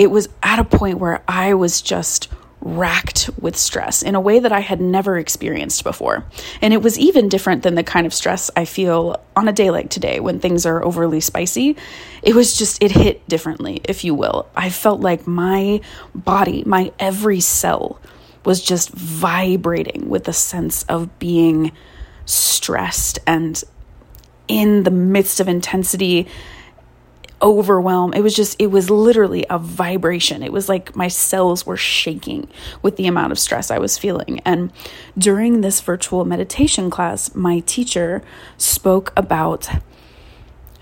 it 0.00 0.10
was 0.10 0.30
at 0.42 0.58
a 0.58 0.64
point 0.64 0.98
where 0.98 1.22
I 1.28 1.52
was 1.52 1.82
just 1.82 2.28
racked 2.62 3.28
with 3.38 3.54
stress 3.54 4.02
in 4.02 4.14
a 4.14 4.20
way 4.20 4.38
that 4.38 4.50
I 4.50 4.60
had 4.60 4.80
never 4.80 5.18
experienced 5.18 5.84
before. 5.84 6.24
And 6.62 6.72
it 6.72 6.80
was 6.80 6.98
even 6.98 7.28
different 7.28 7.62
than 7.62 7.74
the 7.74 7.84
kind 7.84 8.06
of 8.06 8.14
stress 8.14 8.50
I 8.56 8.64
feel 8.64 9.22
on 9.36 9.46
a 9.46 9.52
day 9.52 9.70
like 9.70 9.90
today 9.90 10.18
when 10.18 10.40
things 10.40 10.64
are 10.64 10.82
overly 10.82 11.20
spicy. 11.20 11.76
It 12.22 12.34
was 12.34 12.56
just, 12.56 12.82
it 12.82 12.92
hit 12.92 13.28
differently, 13.28 13.82
if 13.84 14.02
you 14.02 14.14
will. 14.14 14.48
I 14.56 14.70
felt 14.70 15.02
like 15.02 15.26
my 15.26 15.82
body, 16.14 16.64
my 16.64 16.92
every 16.98 17.40
cell 17.40 18.00
was 18.42 18.62
just 18.62 18.88
vibrating 18.88 20.08
with 20.08 20.26
a 20.28 20.32
sense 20.32 20.82
of 20.84 21.18
being 21.18 21.72
stressed 22.24 23.18
and 23.26 23.62
in 24.48 24.84
the 24.84 24.90
midst 24.90 25.40
of 25.40 25.48
intensity 25.48 26.26
overwhelm. 27.42 28.12
It 28.12 28.20
was 28.20 28.34
just, 28.34 28.56
it 28.60 28.68
was 28.68 28.90
literally 28.90 29.44
a 29.48 29.58
vibration. 29.58 30.42
It 30.42 30.52
was 30.52 30.68
like 30.68 30.94
my 30.94 31.08
cells 31.08 31.64
were 31.64 31.76
shaking 31.76 32.48
with 32.82 32.96
the 32.96 33.06
amount 33.06 33.32
of 33.32 33.38
stress 33.38 33.70
I 33.70 33.78
was 33.78 33.98
feeling. 33.98 34.40
And 34.40 34.72
during 35.16 35.60
this 35.60 35.80
virtual 35.80 36.24
meditation 36.24 36.90
class, 36.90 37.34
my 37.34 37.60
teacher 37.60 38.22
spoke 38.56 39.12
about 39.16 39.68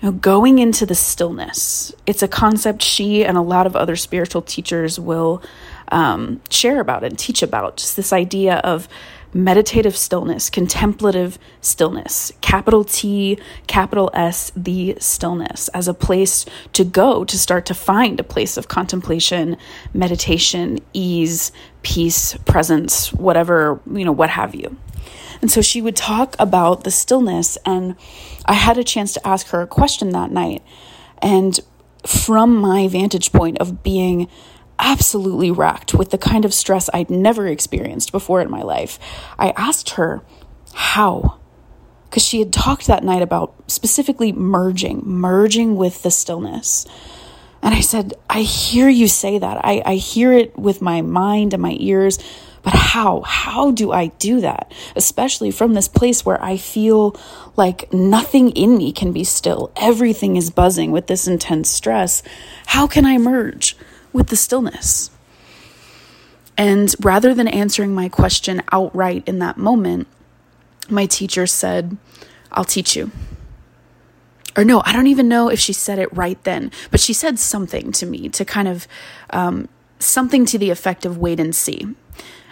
you 0.01 0.09
know, 0.09 0.11
going 0.11 0.59
into 0.59 0.85
the 0.85 0.95
stillness. 0.95 1.93
It's 2.05 2.23
a 2.23 2.27
concept 2.27 2.81
she 2.81 3.25
and 3.25 3.37
a 3.37 3.41
lot 3.41 3.67
of 3.67 3.75
other 3.75 3.95
spiritual 3.95 4.41
teachers 4.41 4.99
will 4.99 5.43
um, 5.91 6.41
share 6.49 6.79
about 6.79 7.03
and 7.03 7.17
teach 7.17 7.43
about. 7.43 7.77
Just 7.77 7.95
this 7.95 8.13
idea 8.13 8.57
of 8.57 8.87
meditative 9.33 9.95
stillness, 9.95 10.49
contemplative 10.49 11.37
stillness, 11.61 12.31
capital 12.41 12.83
T, 12.83 13.37
capital 13.67 14.09
S, 14.13 14.51
the 14.55 14.95
stillness, 14.99 15.67
as 15.69 15.87
a 15.87 15.93
place 15.93 16.45
to 16.73 16.83
go 16.83 17.23
to 17.23 17.37
start 17.37 17.65
to 17.67 17.73
find 17.73 18.19
a 18.19 18.23
place 18.23 18.57
of 18.57 18.67
contemplation, 18.67 19.57
meditation, 19.93 20.79
ease, 20.93 21.51
peace, 21.83 22.35
presence, 22.45 23.13
whatever, 23.13 23.79
you 23.91 24.03
know, 24.05 24.11
what 24.11 24.29
have 24.29 24.55
you. 24.55 24.77
And 25.41 25.49
so 25.49 25.61
she 25.61 25.81
would 25.81 25.95
talk 25.95 26.35
about 26.39 26.83
the 26.83 26.91
stillness, 26.91 27.57
and 27.65 27.95
I 28.45 28.53
had 28.53 28.77
a 28.77 28.83
chance 28.83 29.13
to 29.13 29.27
ask 29.27 29.47
her 29.49 29.61
a 29.61 29.67
question 29.67 30.09
that 30.09 30.31
night. 30.31 30.63
And 31.21 31.59
from 32.05 32.55
my 32.55 32.87
vantage 32.87 33.31
point 33.31 33.59
of 33.59 33.83
being 33.83 34.27
absolutely 34.79 35.51
racked 35.51 35.93
with 35.93 36.09
the 36.09 36.17
kind 36.17 36.45
of 36.45 36.53
stress 36.53 36.89
I'd 36.93 37.09
never 37.09 37.47
experienced 37.47 38.11
before 38.11 38.41
in 38.41 38.49
my 38.49 38.61
life. 38.61 38.97
I 39.37 39.51
asked 39.51 39.91
her 39.91 40.23
how. 40.73 41.39
Because 42.09 42.23
she 42.23 42.39
had 42.39 42.51
talked 42.51 42.87
that 42.87 43.03
night 43.03 43.21
about 43.21 43.53
specifically 43.67 44.31
merging, 44.31 45.03
merging 45.05 45.75
with 45.75 46.01
the 46.01 46.09
stillness. 46.09 46.87
And 47.61 47.75
I 47.75 47.81
said, 47.81 48.13
I 48.29 48.41
hear 48.41 48.89
you 48.89 49.07
say 49.07 49.37
that. 49.37 49.63
I, 49.63 49.81
I 49.85 49.95
hear 49.95 50.31
it 50.31 50.57
with 50.57 50.81
my 50.81 51.01
mind 51.01 51.53
and 51.53 51.61
my 51.61 51.75
ears, 51.79 52.17
but 52.63 52.73
how? 52.73 53.21
How 53.21 53.71
do 53.71 53.91
I 53.91 54.07
do 54.07 54.41
that? 54.41 54.71
Especially 54.95 55.51
from 55.51 55.73
this 55.73 55.87
place 55.87 56.25
where 56.25 56.41
I 56.43 56.57
feel 56.57 57.15
like 57.55 57.91
nothing 57.93 58.51
in 58.51 58.77
me 58.77 58.91
can 58.91 59.11
be 59.11 59.23
still. 59.23 59.71
Everything 59.75 60.35
is 60.35 60.49
buzzing 60.49 60.91
with 60.91 61.07
this 61.07 61.27
intense 61.27 61.69
stress. 61.69 62.23
How 62.65 62.87
can 62.87 63.05
I 63.05 63.17
merge 63.17 63.77
with 64.13 64.27
the 64.27 64.35
stillness? 64.35 65.11
And 66.57 66.93
rather 66.99 67.33
than 67.33 67.47
answering 67.47 67.93
my 67.93 68.09
question 68.09 68.61
outright 68.71 69.23
in 69.25 69.39
that 69.39 69.57
moment, 69.57 70.07
my 70.89 71.05
teacher 71.05 71.47
said, 71.47 71.95
I'll 72.51 72.65
teach 72.65 72.95
you. 72.95 73.11
Or 74.57 74.65
no, 74.65 74.81
I 74.85 74.91
don't 74.91 75.07
even 75.07 75.29
know 75.29 75.47
if 75.47 75.59
she 75.59 75.71
said 75.71 75.99
it 75.99 76.13
right 76.13 76.41
then, 76.43 76.71
but 76.91 76.99
she 76.99 77.13
said 77.13 77.39
something 77.39 77.91
to 77.93 78.05
me 78.05 78.27
to 78.29 78.43
kind 78.43 78.67
of 78.67 78.87
um, 79.29 79.69
something 79.99 80.45
to 80.47 80.57
the 80.57 80.69
effect 80.69 81.05
of 81.05 81.17
wait 81.17 81.39
and 81.39 81.55
see. 81.55 81.95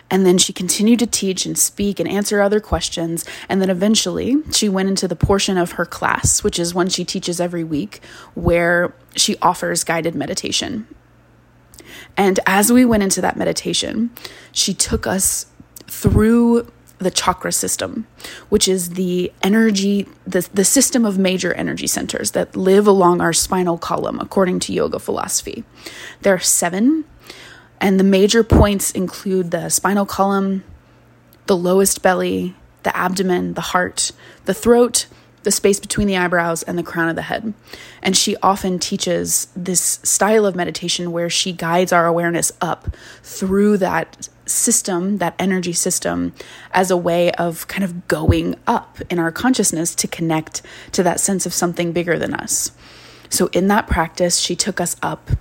And 0.09 0.25
then 0.25 0.37
she 0.37 0.53
continued 0.53 0.99
to 0.99 1.07
teach 1.07 1.45
and 1.45 1.57
speak 1.57 1.99
and 1.99 2.07
answer 2.07 2.41
other 2.41 2.61
questions. 2.61 3.25
And 3.49 3.61
then 3.61 3.69
eventually 3.69 4.37
she 4.53 4.69
went 4.69 4.87
into 4.87 5.07
the 5.07 5.17
portion 5.17 5.57
of 5.57 5.73
her 5.73 5.85
class, 5.85 6.43
which 6.43 6.59
is 6.59 6.73
one 6.73 6.87
she 6.87 7.03
teaches 7.03 7.41
every 7.41 7.65
week, 7.65 8.01
where 8.33 8.93
she 9.17 9.35
offers 9.41 9.83
guided 9.83 10.15
meditation. 10.15 10.87
And 12.15 12.39
as 12.46 12.72
we 12.72 12.86
went 12.86 13.03
into 13.03 13.22
that 13.22 13.38
meditation, 13.38 14.12
she 14.51 14.74
took 14.74 15.08
us 15.08 15.48
through 15.88 16.72
the 17.00 17.12
chakra 17.12 17.51
system, 17.51 18.08
which 18.50 18.67
is 18.67 18.91
the 18.91 19.32
energy, 19.44 20.08
the, 20.25 20.48
the 20.53 20.65
system 20.65 21.06
of 21.06 21.17
major 21.17 21.53
energy 21.53 21.86
centers 21.86 22.32
that 22.32 22.56
live 22.56 22.88
along 22.88 23.22
our 23.22 23.34
spinal 23.34 23.77
column, 23.77 24.20
according 24.20 24.60
to 24.62 24.74
yoga 24.74 24.98
philosophy. 24.98 25.63
There 26.22 26.34
are 26.34 26.39
seven 26.39 27.06
and 27.79 28.00
the 28.00 28.03
major 28.03 28.44
points 28.44 28.91
include 28.91 29.51
the 29.51 29.70
spinal 29.70 30.06
column, 30.06 30.63
the 31.46 31.58
lowest 31.58 32.01
belly, 32.01 32.56
the 32.84 32.96
abdomen, 32.96 33.53
the 33.53 33.62
heart, 33.62 34.12
the 34.46 34.53
throat, 34.53 35.08
the 35.47 35.51
space 35.51 35.79
between 35.79 36.07
the 36.07 36.17
eyebrows, 36.17 36.61
and 36.63 36.77
the 36.77 36.83
crown 36.83 37.07
of 37.07 37.15
the 37.15 37.21
head. 37.21 37.53
And 38.01 38.17
she 38.17 38.35
often 38.43 38.79
teaches 38.79 39.47
this 39.55 40.01
style 40.03 40.45
of 40.45 40.57
meditation 40.57 41.13
where 41.13 41.29
she 41.29 41.53
guides 41.53 41.93
our 41.93 42.05
awareness 42.05 42.51
up 42.59 42.93
through 43.23 43.77
that 43.77 44.27
system, 44.45 45.19
that 45.19 45.35
energy 45.39 45.71
system, 45.71 46.33
as 46.73 46.91
a 46.91 46.97
way 46.97 47.31
of 47.31 47.65
kind 47.69 47.85
of 47.85 48.09
going 48.09 48.55
up 48.67 48.97
in 49.09 49.19
our 49.19 49.31
consciousness 49.31 49.95
to 49.95 50.05
connect 50.05 50.63
to 50.91 51.01
that 51.01 51.21
sense 51.21 51.45
of 51.45 51.53
something 51.53 51.93
bigger 51.93 52.19
than 52.19 52.33
us. 52.33 52.73
So, 53.29 53.47
in 53.53 53.69
that 53.69 53.87
practice, 53.87 54.39
she 54.39 54.53
took 54.53 54.81
us 54.81 54.97
up 55.01 55.31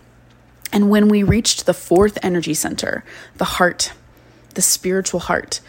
and 0.72 0.88
when 0.88 1.08
we 1.08 1.25
reached 1.25 1.66
the 1.66 1.75
fourth 1.75 2.16
energy 2.22 2.54
center, 2.54 3.04
the 3.38 3.44
heart, 3.44 3.92
the 4.54 4.62
spiritual 4.62 5.18
heart, 5.18 5.60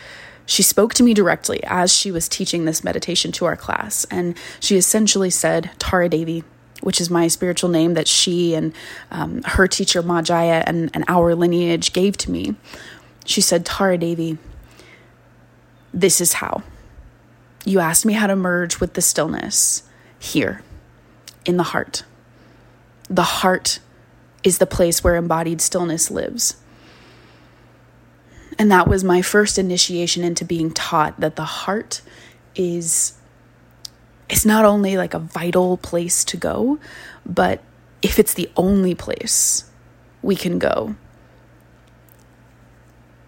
she 0.48 0.64
spoke 0.64 0.94
to 0.96 1.04
me 1.04 1.14
directly 1.14 1.62
as 1.66 1.94
she 1.94 2.10
was 2.10 2.28
teaching 2.28 2.66
this 2.66 2.84
meditation 2.84 3.32
to 3.34 3.46
our 3.46 3.58
class. 3.58 4.06
And 4.10 4.36
she 4.62 4.78
essentially 4.78 5.30
said, 5.30 5.72
Tara 5.78 6.08
Devi, 6.08 6.44
which 6.82 7.02
is 7.02 7.10
my 7.10 7.28
spiritual 7.28 7.70
name 7.70 7.96
that 7.96 8.08
she 8.08 8.56
and 8.56 8.74
um, 9.12 9.44
her 9.44 9.68
teacher, 9.68 10.02
Ma 10.02 10.22
Jaya, 10.22 10.64
and, 10.66 10.90
and 10.94 11.04
our 11.10 11.36
lineage 11.36 11.92
gave 11.92 12.16
to 12.18 12.32
me. 12.32 12.56
She 13.26 13.42
said, 13.42 13.66
Tara 13.66 13.98
Devi, 13.98 14.38
this 15.94 16.22
is 16.22 16.34
how. 16.34 16.64
You 17.66 17.82
asked 17.82 18.06
me 18.06 18.14
how 18.14 18.28
to 18.28 18.36
merge 18.36 18.80
with 18.80 18.94
the 18.94 19.02
stillness 19.02 19.84
here 20.18 20.64
in 21.46 21.58
the 21.58 21.64
heart. 21.64 22.06
The 23.10 23.24
heart 23.24 23.80
is 24.46 24.60
the 24.60 24.66
place 24.66 25.04
where 25.04 25.18
embodied 25.18 25.60
stillness 25.60 26.10
lives. 26.10 26.56
And 28.60 28.72
that 28.72 28.88
was 28.88 29.04
my 29.04 29.22
first 29.22 29.60
initiation 29.60 30.24
into 30.24 30.44
being 30.44 30.72
taught 30.72 31.20
that 31.20 31.36
the 31.36 31.44
heart 31.44 32.02
is 32.56 33.14
it's 34.30 34.46
not 34.46 34.66
only 34.66 34.98
like 34.98 35.14
a 35.14 35.20
vital 35.20 35.78
place 35.78 36.26
to 36.26 36.38
go, 36.38 36.80
but 37.26 37.62
if 38.02 38.20
it's 38.20 38.34
the 38.34 38.50
only 38.58 38.94
place 38.94 39.64
we 40.22 40.36
can 40.36 40.60
go, 40.60 40.96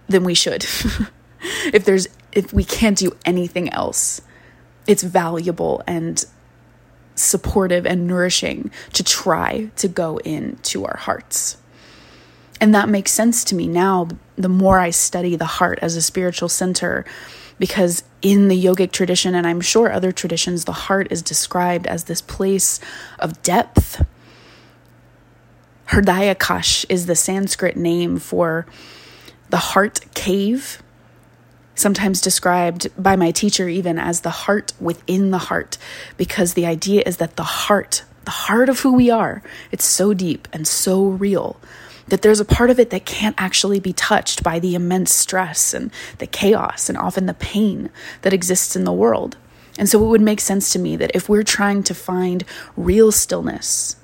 then 0.08 0.24
we 0.24 0.34
should. 0.34 0.64
if 1.74 1.86
there's 1.86 2.08
if 2.32 2.54
we 2.54 2.64
can't 2.64 2.98
do 2.98 3.12
anything 3.26 3.72
else, 3.72 4.22
it's 4.88 5.04
valuable 5.04 5.82
and 5.88 6.26
supportive 7.16 7.86
and 7.86 8.08
nourishing 8.08 8.72
to 8.94 9.04
try 9.04 9.70
to 9.76 9.88
go 9.88 10.18
into 10.18 10.86
our 10.86 10.98
hearts. 10.98 11.58
And 12.62 12.76
that 12.76 12.90
makes 12.90 13.12
sense 13.12 13.44
to 13.46 13.56
me 13.56 13.68
now 13.68 14.10
the 14.36 14.50
more 14.50 14.80
I 14.80 14.90
study 14.90 15.36
the 15.36 15.46
heart 15.46 15.80
as 15.82 15.96
a 15.96 16.02
spiritual 16.02 16.50
center, 16.50 17.06
because 17.58 18.04
in 18.22 18.48
the 18.48 18.64
yogic 18.64 18.92
tradition, 18.92 19.36
and 19.36 19.48
I'm 19.48 19.62
sure 19.62 19.92
other 19.92 20.12
traditions, 20.12 20.66
the 20.66 20.72
heart 20.72 21.08
is 21.12 21.22
described 21.22 21.88
as 21.88 22.06
this 22.06 22.22
place 22.22 22.80
of 23.18 23.42
depth. 23.44 24.06
Hridayakash 25.88 26.86
is 26.90 27.06
the 27.06 27.16
Sanskrit 27.16 27.76
name 27.76 28.18
for 28.20 28.66
the 29.50 29.58
heart 29.58 30.02
cave 30.14 30.82
sometimes 31.76 32.20
described 32.20 32.90
by 33.02 33.16
my 33.16 33.32
teacher 33.32 33.70
even 33.70 33.98
as 33.98 34.22
the 34.22 34.30
heart 34.30 34.74
within 34.82 35.32
the 35.32 35.38
heart, 35.38 35.78
because 36.18 36.54
the 36.54 36.66
idea 36.66 37.02
is 37.06 37.18
that 37.18 37.38
the 37.38 37.44
heart, 37.44 38.04
the 38.26 38.32
heart 38.32 38.68
of 38.68 38.82
who 38.82 38.94
we 38.94 39.10
are, 39.10 39.42
it's 39.72 39.86
so 39.86 40.14
deep 40.14 40.48
and 40.52 40.68
so 40.68 41.06
real 41.06 41.60
that 42.10 42.22
there's 42.22 42.40
a 42.40 42.46
part 42.46 42.70
of 42.70 42.80
it 42.80 42.90
that 42.90 43.06
can't 43.06 43.36
actually 43.38 43.80
be 43.80 43.94
touched 43.94 44.44
by 44.44 44.60
the 44.60 44.76
immense 44.76 45.14
stress 45.14 45.74
and 45.74 45.92
the 46.18 46.28
chaos 46.28 46.90
and 46.90 46.98
often 46.98 47.26
the 47.26 47.34
pain 47.34 47.90
that 48.22 48.34
exists 48.34 48.76
in 48.76 48.84
the 48.84 48.94
world. 48.94 49.38
And 49.78 49.88
so 49.88 50.04
it 50.04 50.08
would 50.08 50.22
make 50.22 50.42
sense 50.42 50.72
to 50.74 50.80
me 50.80 50.96
that 50.98 51.12
if 51.14 51.30
we're 51.30 51.44
trying 51.44 51.84
to 51.84 51.94
find 51.94 52.44
real 52.76 53.12
stillness, 53.12 53.96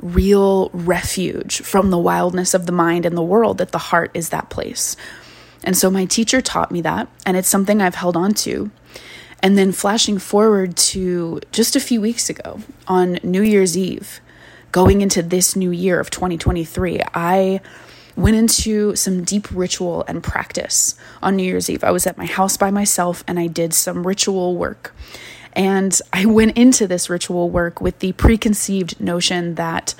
real 0.00 0.70
refuge 0.72 1.60
from 1.62 1.90
the 1.90 1.98
wildness 1.98 2.54
of 2.54 2.66
the 2.66 2.72
mind 2.72 3.04
and 3.04 3.16
the 3.16 3.22
world, 3.22 3.58
that 3.58 3.72
the 3.72 3.78
heart 3.78 4.10
is 4.14 4.28
that 4.28 4.50
place 4.50 4.96
and 5.64 5.76
so 5.76 5.90
my 5.90 6.04
teacher 6.04 6.40
taught 6.40 6.70
me 6.70 6.80
that, 6.82 7.08
and 7.26 7.36
it's 7.36 7.48
something 7.48 7.82
I've 7.82 7.96
held 7.96 8.16
on 8.16 8.34
to. 8.34 8.70
And 9.42 9.56
then 9.56 9.70
flashing 9.72 10.18
forward 10.18 10.76
to 10.78 11.40
just 11.52 11.76
a 11.76 11.80
few 11.80 12.00
weeks 12.00 12.28
ago 12.28 12.60
on 12.88 13.20
New 13.22 13.42
Year's 13.42 13.76
Eve, 13.76 14.20
going 14.72 15.00
into 15.00 15.22
this 15.22 15.56
new 15.56 15.70
year 15.70 16.00
of 16.00 16.10
2023, 16.10 17.00
I 17.14 17.60
went 18.16 18.36
into 18.36 18.96
some 18.96 19.24
deep 19.24 19.48
ritual 19.52 20.04
and 20.08 20.22
practice 20.22 20.96
on 21.22 21.36
New 21.36 21.44
Year's 21.44 21.70
Eve. 21.70 21.84
I 21.84 21.90
was 21.90 22.06
at 22.06 22.18
my 22.18 22.26
house 22.26 22.56
by 22.56 22.70
myself 22.70 23.22
and 23.28 23.38
I 23.38 23.46
did 23.46 23.72
some 23.72 24.06
ritual 24.06 24.56
work. 24.56 24.94
And 25.52 25.98
I 26.12 26.26
went 26.26 26.56
into 26.56 26.86
this 26.86 27.08
ritual 27.08 27.48
work 27.50 27.80
with 27.80 28.00
the 28.00 28.12
preconceived 28.12 29.00
notion 29.00 29.54
that 29.54 29.94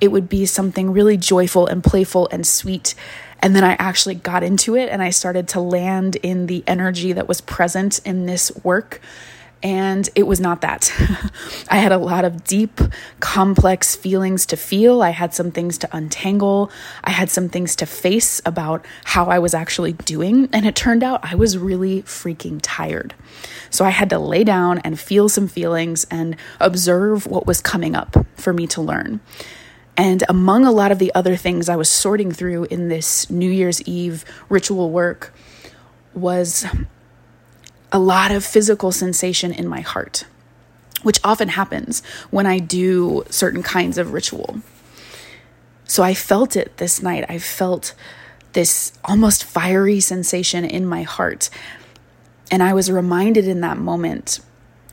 it 0.00 0.08
would 0.08 0.28
be 0.28 0.46
something 0.46 0.92
really 0.92 1.16
joyful 1.16 1.66
and 1.66 1.82
playful 1.82 2.28
and 2.30 2.46
sweet 2.46 2.94
and 3.40 3.54
then 3.54 3.64
I 3.64 3.72
actually 3.74 4.16
got 4.16 4.42
into 4.42 4.76
it 4.76 4.88
and 4.88 5.02
I 5.02 5.10
started 5.10 5.48
to 5.48 5.60
land 5.60 6.16
in 6.16 6.46
the 6.46 6.64
energy 6.66 7.12
that 7.12 7.28
was 7.28 7.40
present 7.40 8.00
in 8.04 8.26
this 8.26 8.50
work. 8.64 9.00
And 9.62 10.08
it 10.14 10.22
was 10.22 10.38
not 10.38 10.60
that. 10.60 10.92
I 11.70 11.78
had 11.78 11.90
a 11.90 11.98
lot 11.98 12.24
of 12.24 12.44
deep, 12.44 12.80
complex 13.18 13.96
feelings 13.96 14.46
to 14.46 14.56
feel. 14.56 15.02
I 15.02 15.10
had 15.10 15.34
some 15.34 15.50
things 15.50 15.78
to 15.78 15.96
untangle. 15.96 16.70
I 17.02 17.10
had 17.10 17.28
some 17.28 17.48
things 17.48 17.74
to 17.76 17.86
face 17.86 18.40
about 18.46 18.86
how 19.04 19.26
I 19.26 19.40
was 19.40 19.54
actually 19.54 19.94
doing. 19.94 20.48
And 20.52 20.64
it 20.64 20.76
turned 20.76 21.02
out 21.02 21.20
I 21.24 21.34
was 21.34 21.58
really 21.58 22.02
freaking 22.02 22.60
tired. 22.62 23.14
So 23.70 23.84
I 23.84 23.90
had 23.90 24.10
to 24.10 24.18
lay 24.18 24.44
down 24.44 24.78
and 24.78 24.98
feel 24.98 25.28
some 25.28 25.48
feelings 25.48 26.06
and 26.10 26.36
observe 26.60 27.26
what 27.26 27.46
was 27.46 27.60
coming 27.60 27.96
up 27.96 28.16
for 28.36 28.52
me 28.52 28.68
to 28.68 28.80
learn. 28.80 29.20
And 29.96 30.22
among 30.28 30.64
a 30.64 30.70
lot 30.70 30.92
of 30.92 31.00
the 31.00 31.12
other 31.16 31.34
things 31.34 31.68
I 31.68 31.74
was 31.74 31.90
sorting 31.90 32.30
through 32.30 32.64
in 32.66 32.88
this 32.88 33.28
New 33.28 33.50
Year's 33.50 33.82
Eve 33.82 34.24
ritual 34.48 34.90
work 34.90 35.34
was 36.14 36.64
a 37.92 37.98
lot 37.98 38.30
of 38.30 38.44
physical 38.44 38.92
sensation 38.92 39.52
in 39.52 39.66
my 39.66 39.80
heart, 39.80 40.24
which 41.02 41.20
often 41.24 41.48
happens 41.48 42.02
when 42.30 42.46
I 42.46 42.58
do 42.58 43.24
certain 43.30 43.62
kinds 43.62 43.98
of 43.98 44.12
ritual. 44.12 44.60
So 45.84 46.02
I 46.02 46.14
felt 46.14 46.54
it 46.54 46.76
this 46.76 47.02
night. 47.02 47.24
I 47.28 47.38
felt 47.38 47.94
this 48.52 48.92
almost 49.04 49.44
fiery 49.44 50.00
sensation 50.00 50.64
in 50.64 50.86
my 50.86 51.02
heart. 51.02 51.48
And 52.50 52.62
I 52.62 52.74
was 52.74 52.90
reminded 52.90 53.46
in 53.46 53.60
that 53.62 53.78
moment, 53.78 54.40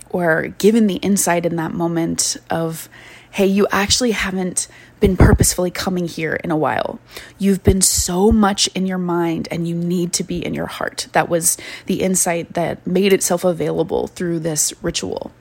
or 0.09 0.47
given 0.57 0.87
the 0.87 0.95
insight 0.95 1.45
in 1.45 1.55
that 1.57 1.73
moment, 1.73 2.37
of 2.49 2.89
hey, 3.31 3.45
you 3.45 3.67
actually 3.71 4.11
haven't 4.11 4.67
been 5.05 5.15
purposefully 5.15 5.69
coming 5.69 6.07
here 6.07 6.33
in 6.43 6.49
a 6.49 6.57
while. 6.57 6.99
You've 7.37 7.61
been 7.61 7.79
so 7.83 8.31
much 8.31 8.65
in 8.69 8.87
your 8.87 8.97
mind 8.97 9.47
and 9.51 9.67
you 9.67 9.75
need 9.75 10.13
to 10.13 10.23
be 10.23 10.43
in 10.43 10.55
your 10.55 10.65
heart. 10.65 11.09
That 11.11 11.29
was 11.29 11.57
the 11.85 12.01
insight 12.01 12.55
that 12.55 12.87
made 12.87 13.13
itself 13.13 13.43
available 13.43 14.07
through 14.07 14.39
this 14.39 14.73
ritual. 14.81 15.31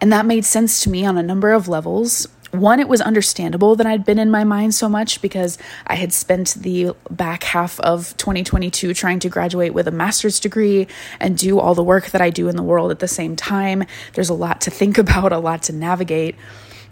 And 0.00 0.12
that 0.12 0.26
made 0.26 0.44
sense 0.44 0.80
to 0.84 0.90
me 0.90 1.04
on 1.04 1.18
a 1.18 1.24
number 1.24 1.52
of 1.52 1.66
levels. 1.66 2.28
one, 2.52 2.78
it 2.78 2.86
was 2.86 3.00
understandable 3.00 3.74
that 3.74 3.84
I'd 3.84 4.04
been 4.04 4.20
in 4.20 4.30
my 4.30 4.44
mind 4.44 4.76
so 4.76 4.88
much 4.88 5.20
because 5.20 5.58
I 5.88 5.96
had 5.96 6.12
spent 6.12 6.54
the 6.54 6.94
back 7.10 7.42
half 7.42 7.80
of 7.80 8.16
2022 8.16 8.94
trying 8.94 9.18
to 9.18 9.28
graduate 9.28 9.74
with 9.74 9.88
a 9.88 9.90
master's 9.90 10.38
degree 10.38 10.86
and 11.18 11.36
do 11.36 11.58
all 11.58 11.74
the 11.74 11.82
work 11.82 12.10
that 12.10 12.20
I 12.20 12.30
do 12.30 12.48
in 12.48 12.54
the 12.54 12.62
world 12.62 12.92
at 12.92 13.00
the 13.00 13.08
same 13.08 13.34
time. 13.34 13.82
There's 14.12 14.30
a 14.30 14.34
lot 14.34 14.60
to 14.60 14.70
think 14.70 14.98
about, 15.04 15.32
a 15.32 15.38
lot 15.38 15.64
to 15.64 15.72
navigate. 15.72 16.36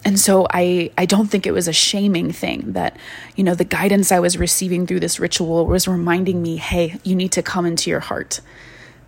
And 0.05 0.19
so 0.19 0.47
I, 0.51 0.91
I 0.99 1.07
don't 1.07 1.29
think 1.29 1.47
it 1.47 1.53
was 1.53 1.69
a 1.69 1.73
shaming 1.73 2.33
thing 2.33 2.73
that, 2.73 2.97
you 3.37 3.45
know, 3.45 3.55
the 3.55 3.65
guidance 3.65 4.11
I 4.11 4.19
was 4.19 4.37
receiving 4.37 4.87
through 4.87 5.01
this 5.01 5.21
ritual 5.21 5.67
was 5.67 5.87
reminding 5.87 6.43
me, 6.43 6.57
hey, 6.57 6.99
you 7.05 7.15
need 7.15 7.33
to 7.33 7.43
come 7.43 7.67
into 7.67 7.89
your 7.89 8.01
heart. 8.01 8.41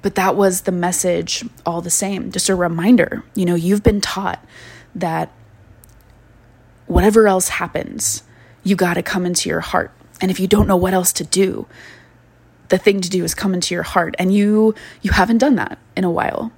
But 0.02 0.14
that 0.14 0.36
was 0.36 0.62
the 0.62 0.72
message 0.72 1.44
all 1.66 1.80
the 1.80 1.90
same, 1.90 2.30
just 2.30 2.48
a 2.48 2.54
reminder. 2.54 3.24
You 3.34 3.44
know, 3.44 3.54
you've 3.54 3.82
been 3.82 4.00
taught 4.00 4.44
that 4.94 5.32
whatever 6.86 7.26
else 7.26 7.48
happens, 7.48 8.22
you 8.62 8.76
got 8.76 8.94
to 8.94 9.02
come 9.02 9.26
into 9.26 9.48
your 9.48 9.60
heart. 9.60 9.90
And 10.20 10.30
if 10.30 10.38
you 10.38 10.46
don't 10.46 10.68
know 10.68 10.76
what 10.76 10.94
else 10.94 11.12
to 11.14 11.24
do, 11.24 11.66
the 12.68 12.78
thing 12.78 13.00
to 13.00 13.10
do 13.10 13.24
is 13.24 13.34
come 13.34 13.54
into 13.54 13.74
your 13.74 13.82
heart. 13.82 14.14
And 14.18 14.32
you 14.32 14.74
you 15.02 15.10
haven't 15.10 15.38
done 15.38 15.56
that 15.56 15.78
in 15.96 16.04
a 16.04 16.10
while. 16.10 16.52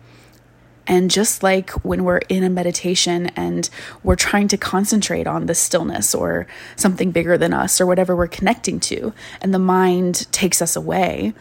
And 0.86 1.10
just 1.10 1.42
like 1.42 1.70
when 1.84 2.04
we're 2.04 2.20
in 2.28 2.44
a 2.44 2.50
meditation 2.50 3.26
and 3.36 3.68
we're 4.02 4.16
trying 4.16 4.48
to 4.48 4.56
concentrate 4.56 5.26
on 5.26 5.46
the 5.46 5.54
stillness 5.54 6.14
or 6.14 6.46
something 6.76 7.10
bigger 7.10 7.36
than 7.36 7.52
us 7.52 7.80
or 7.80 7.86
whatever 7.86 8.14
we're 8.14 8.28
connecting 8.28 8.78
to, 8.80 9.12
and 9.40 9.52
the 9.52 9.58
mind 9.58 10.30
takes 10.32 10.62
us 10.62 10.76
away, 10.76 11.34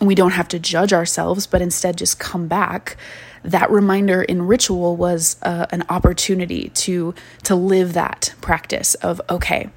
we 0.00 0.14
don't 0.14 0.32
have 0.32 0.48
to 0.48 0.58
judge 0.58 0.92
ourselves, 0.92 1.46
but 1.46 1.62
instead 1.62 1.96
just 1.96 2.18
come 2.18 2.48
back 2.48 2.96
that 3.44 3.70
reminder 3.70 4.22
in 4.22 4.42
ritual 4.42 4.96
was 4.96 5.36
uh, 5.42 5.66
an 5.70 5.82
opportunity 5.88 6.68
to 6.70 7.12
to 7.42 7.56
live 7.56 7.92
that 7.92 8.32
practice 8.40 8.94
of 8.96 9.20
okay 9.28 9.68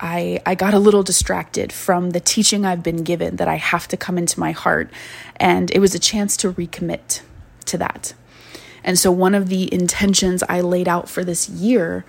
I, 0.00 0.40
I 0.46 0.54
got 0.54 0.74
a 0.74 0.78
little 0.78 1.02
distracted 1.02 1.72
from 1.72 2.10
the 2.10 2.20
teaching 2.20 2.64
I've 2.64 2.82
been 2.82 3.02
given 3.02 3.36
that 3.36 3.48
I 3.48 3.56
have 3.56 3.88
to 3.88 3.96
come 3.96 4.16
into 4.16 4.38
my 4.38 4.52
heart. 4.52 4.92
And 5.36 5.70
it 5.72 5.80
was 5.80 5.94
a 5.94 5.98
chance 5.98 6.36
to 6.38 6.52
recommit 6.52 7.22
to 7.66 7.78
that. 7.78 8.14
And 8.84 8.98
so, 8.98 9.10
one 9.10 9.34
of 9.34 9.48
the 9.48 9.72
intentions 9.72 10.42
I 10.48 10.60
laid 10.60 10.88
out 10.88 11.08
for 11.08 11.24
this 11.24 11.48
year, 11.48 12.04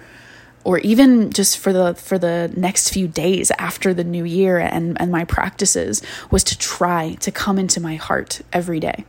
or 0.63 0.79
even 0.79 1.31
just 1.31 1.57
for 1.57 1.73
the 1.73 1.95
for 1.95 2.17
the 2.17 2.51
next 2.55 2.89
few 2.89 3.07
days 3.07 3.51
after 3.57 3.93
the 3.93 4.03
new 4.03 4.23
year 4.23 4.57
and, 4.59 4.99
and 5.01 5.11
my 5.11 5.25
practices, 5.25 6.01
was 6.31 6.43
to 6.45 6.57
try 6.57 7.15
to 7.15 7.31
come 7.31 7.57
into 7.57 7.79
my 7.81 7.95
heart 7.95 8.41
every 8.53 8.79
day 8.79 9.05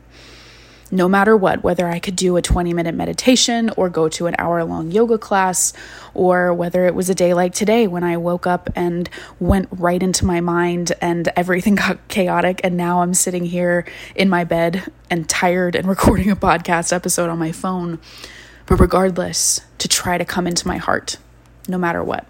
no 0.91 1.07
matter 1.07 1.35
what, 1.37 1.63
whether 1.63 1.87
I 1.87 1.99
could 1.99 2.17
do 2.17 2.35
a 2.35 2.41
20 2.41 2.73
minute 2.73 2.93
meditation 2.93 3.71
or 3.77 3.89
go 3.89 4.09
to 4.09 4.27
an 4.27 4.35
hour 4.37 4.63
long 4.63 4.91
yoga 4.91 5.17
class, 5.17 5.71
or 6.13 6.53
whether 6.53 6.85
it 6.85 6.93
was 6.93 7.09
a 7.09 7.15
day 7.15 7.33
like 7.33 7.53
today 7.53 7.87
when 7.87 8.03
I 8.03 8.17
woke 8.17 8.45
up 8.45 8.69
and 8.75 9.09
went 9.39 9.69
right 9.71 10.03
into 10.03 10.25
my 10.25 10.41
mind 10.41 10.91
and 11.01 11.31
everything 11.35 11.75
got 11.83 12.05
chaotic. 12.09 12.61
And 12.63 12.75
now 12.75 13.01
I'm 13.01 13.13
sitting 13.13 13.45
here 13.45 13.85
in 14.15 14.29
my 14.29 14.43
bed 14.43 14.91
and 15.09 15.27
tired 15.27 15.75
and 15.75 15.87
recording 15.87 16.29
a 16.29 16.35
podcast 16.35 16.91
episode 16.91 17.29
on 17.29 17.39
my 17.39 17.53
phone. 17.53 17.99
But 18.65 18.79
regardless, 18.79 19.61
to 19.79 19.87
try 19.87 20.17
to 20.17 20.25
come 20.25 20.45
into 20.45 20.67
my 20.67 20.77
heart, 20.77 21.17
no 21.67 21.77
matter 21.77 22.03
what. 22.03 22.25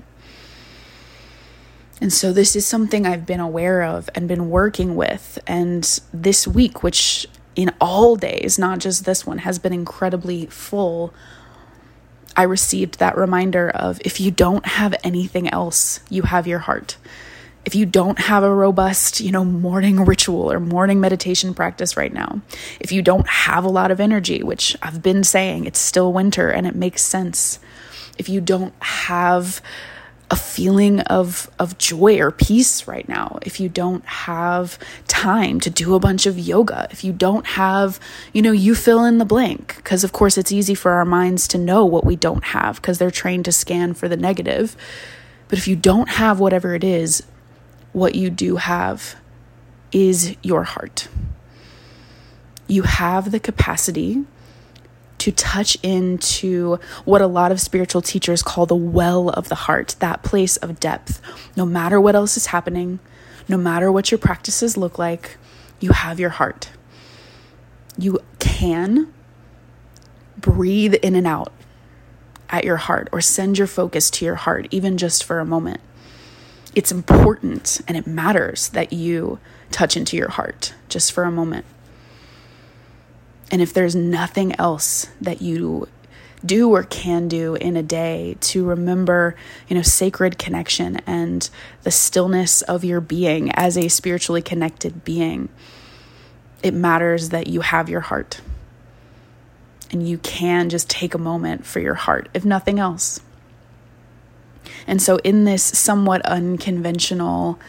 And 1.99 2.11
so, 2.11 2.33
this 2.33 2.55
is 2.55 2.65
something 2.65 3.05
I've 3.05 3.27
been 3.27 3.39
aware 3.39 3.83
of 3.83 4.09
and 4.15 4.27
been 4.27 4.49
working 4.49 4.95
with. 4.95 5.37
And 5.45 5.83
this 6.11 6.47
week, 6.47 6.81
which 6.81 7.27
in 7.55 7.71
all 7.81 8.15
days, 8.15 8.57
not 8.57 8.79
just 8.79 9.05
this 9.05 9.25
one, 9.25 9.39
has 9.39 9.59
been 9.59 9.73
incredibly 9.73 10.45
full. 10.47 11.13
I 12.35 12.43
received 12.43 12.99
that 12.99 13.17
reminder 13.17 13.69
of 13.69 13.99
if 14.05 14.19
you 14.19 14.31
don't 14.31 14.65
have 14.65 14.95
anything 15.03 15.49
else, 15.49 15.99
you 16.09 16.23
have 16.23 16.47
your 16.47 16.59
heart. 16.59 16.97
If 17.63 17.75
you 17.75 17.85
don't 17.85 18.17
have 18.17 18.43
a 18.43 18.53
robust, 18.53 19.19
you 19.19 19.31
know, 19.31 19.45
morning 19.45 20.03
ritual 20.03 20.51
or 20.51 20.59
morning 20.59 20.99
meditation 20.99 21.53
practice 21.53 21.95
right 21.95 22.11
now, 22.11 22.41
if 22.79 22.91
you 22.91 23.01
don't 23.03 23.27
have 23.27 23.63
a 23.63 23.69
lot 23.69 23.91
of 23.91 23.99
energy, 23.99 24.41
which 24.41 24.75
I've 24.81 25.03
been 25.03 25.23
saying 25.23 25.65
it's 25.65 25.79
still 25.79 26.11
winter 26.11 26.49
and 26.49 26.65
it 26.65 26.73
makes 26.73 27.03
sense, 27.03 27.59
if 28.17 28.29
you 28.29 28.41
don't 28.41 28.73
have 28.81 29.61
a 30.31 30.35
feeling 30.35 31.01
of 31.01 31.51
of 31.59 31.77
joy 31.77 32.17
or 32.17 32.31
peace 32.31 32.87
right 32.87 33.07
now 33.09 33.37
if 33.41 33.59
you 33.59 33.67
don't 33.67 34.05
have 34.05 34.79
time 35.07 35.59
to 35.59 35.69
do 35.69 35.93
a 35.93 35.99
bunch 35.99 36.25
of 36.25 36.39
yoga 36.39 36.87
if 36.89 37.03
you 37.03 37.11
don't 37.11 37.45
have 37.45 37.99
you 38.31 38.41
know 38.41 38.53
you 38.53 38.73
fill 38.73 39.03
in 39.03 39.17
the 39.17 39.25
blank. 39.25 39.75
Because 39.75 40.03
of 40.03 40.13
course 40.13 40.37
it's 40.37 40.51
easy 40.51 40.73
for 40.73 40.93
our 40.93 41.05
minds 41.05 41.47
to 41.49 41.57
know 41.57 41.85
what 41.85 42.05
we 42.05 42.15
don't 42.15 42.45
have 42.45 42.77
because 42.77 42.97
they're 42.97 43.11
trained 43.11 43.45
to 43.45 43.51
scan 43.51 43.93
for 43.93 44.07
the 44.07 44.17
negative. 44.17 44.75
But 45.49 45.57
if 45.59 45.67
you 45.67 45.75
don't 45.75 46.09
have 46.09 46.39
whatever 46.39 46.73
it 46.73 46.83
is 46.83 47.21
what 47.91 48.15
you 48.15 48.29
do 48.29 48.55
have 48.55 49.15
is 49.91 50.35
your 50.41 50.63
heart. 50.63 51.09
You 52.67 52.83
have 52.83 53.31
the 53.31 53.39
capacity 53.39 54.23
to 55.21 55.31
touch 55.31 55.77
into 55.83 56.79
what 57.05 57.21
a 57.21 57.27
lot 57.27 57.51
of 57.51 57.61
spiritual 57.61 58.01
teachers 58.01 58.41
call 58.41 58.65
the 58.65 58.75
well 58.75 59.29
of 59.29 59.49
the 59.49 59.55
heart, 59.55 59.95
that 59.99 60.23
place 60.23 60.57
of 60.57 60.79
depth. 60.79 61.21
No 61.55 61.63
matter 61.63 62.01
what 62.01 62.15
else 62.15 62.37
is 62.37 62.47
happening, 62.47 62.97
no 63.47 63.55
matter 63.55 63.91
what 63.91 64.09
your 64.09 64.17
practices 64.17 64.77
look 64.77 64.97
like, 64.97 65.37
you 65.79 65.91
have 65.91 66.19
your 66.19 66.31
heart. 66.31 66.71
You 67.99 68.17
can 68.39 69.13
breathe 70.37 70.95
in 70.95 71.13
and 71.13 71.27
out 71.27 71.53
at 72.49 72.63
your 72.63 72.77
heart 72.77 73.07
or 73.11 73.21
send 73.21 73.59
your 73.59 73.67
focus 73.67 74.09
to 74.09 74.25
your 74.25 74.35
heart, 74.35 74.67
even 74.71 74.97
just 74.97 75.23
for 75.23 75.37
a 75.37 75.45
moment. 75.45 75.81
It's 76.73 76.91
important 76.91 77.79
and 77.87 77.95
it 77.95 78.07
matters 78.07 78.69
that 78.69 78.91
you 78.91 79.37
touch 79.69 79.95
into 79.95 80.17
your 80.17 80.29
heart 80.29 80.73
just 80.89 81.11
for 81.11 81.25
a 81.25 81.31
moment. 81.31 81.65
And 83.51 83.61
if 83.61 83.73
there's 83.73 83.95
nothing 83.95 84.57
else 84.59 85.07
that 85.19 85.41
you 85.41 85.87
do 86.43 86.73
or 86.73 86.83
can 86.83 87.27
do 87.27 87.55
in 87.55 87.77
a 87.77 87.83
day 87.83 88.37
to 88.39 88.65
remember, 88.65 89.35
you 89.67 89.75
know, 89.75 89.81
sacred 89.81 90.39
connection 90.39 90.97
and 91.05 91.49
the 91.83 91.91
stillness 91.91 92.61
of 92.63 92.83
your 92.83 93.01
being 93.01 93.51
as 93.51 93.77
a 93.77 93.89
spiritually 93.89 94.41
connected 94.41 95.03
being, 95.03 95.49
it 96.63 96.73
matters 96.73 97.29
that 97.29 97.47
you 97.47 97.61
have 97.61 97.89
your 97.89 97.99
heart. 97.99 98.41
And 99.91 100.07
you 100.07 100.17
can 100.19 100.69
just 100.69 100.89
take 100.89 101.13
a 101.13 101.19
moment 101.19 101.65
for 101.65 101.79
your 101.79 101.95
heart, 101.95 102.29
if 102.33 102.45
nothing 102.45 102.79
else. 102.79 103.19
And 104.87 105.01
so, 105.01 105.17
in 105.17 105.43
this 105.43 105.63
somewhat 105.63 106.21
unconventional 106.25 107.59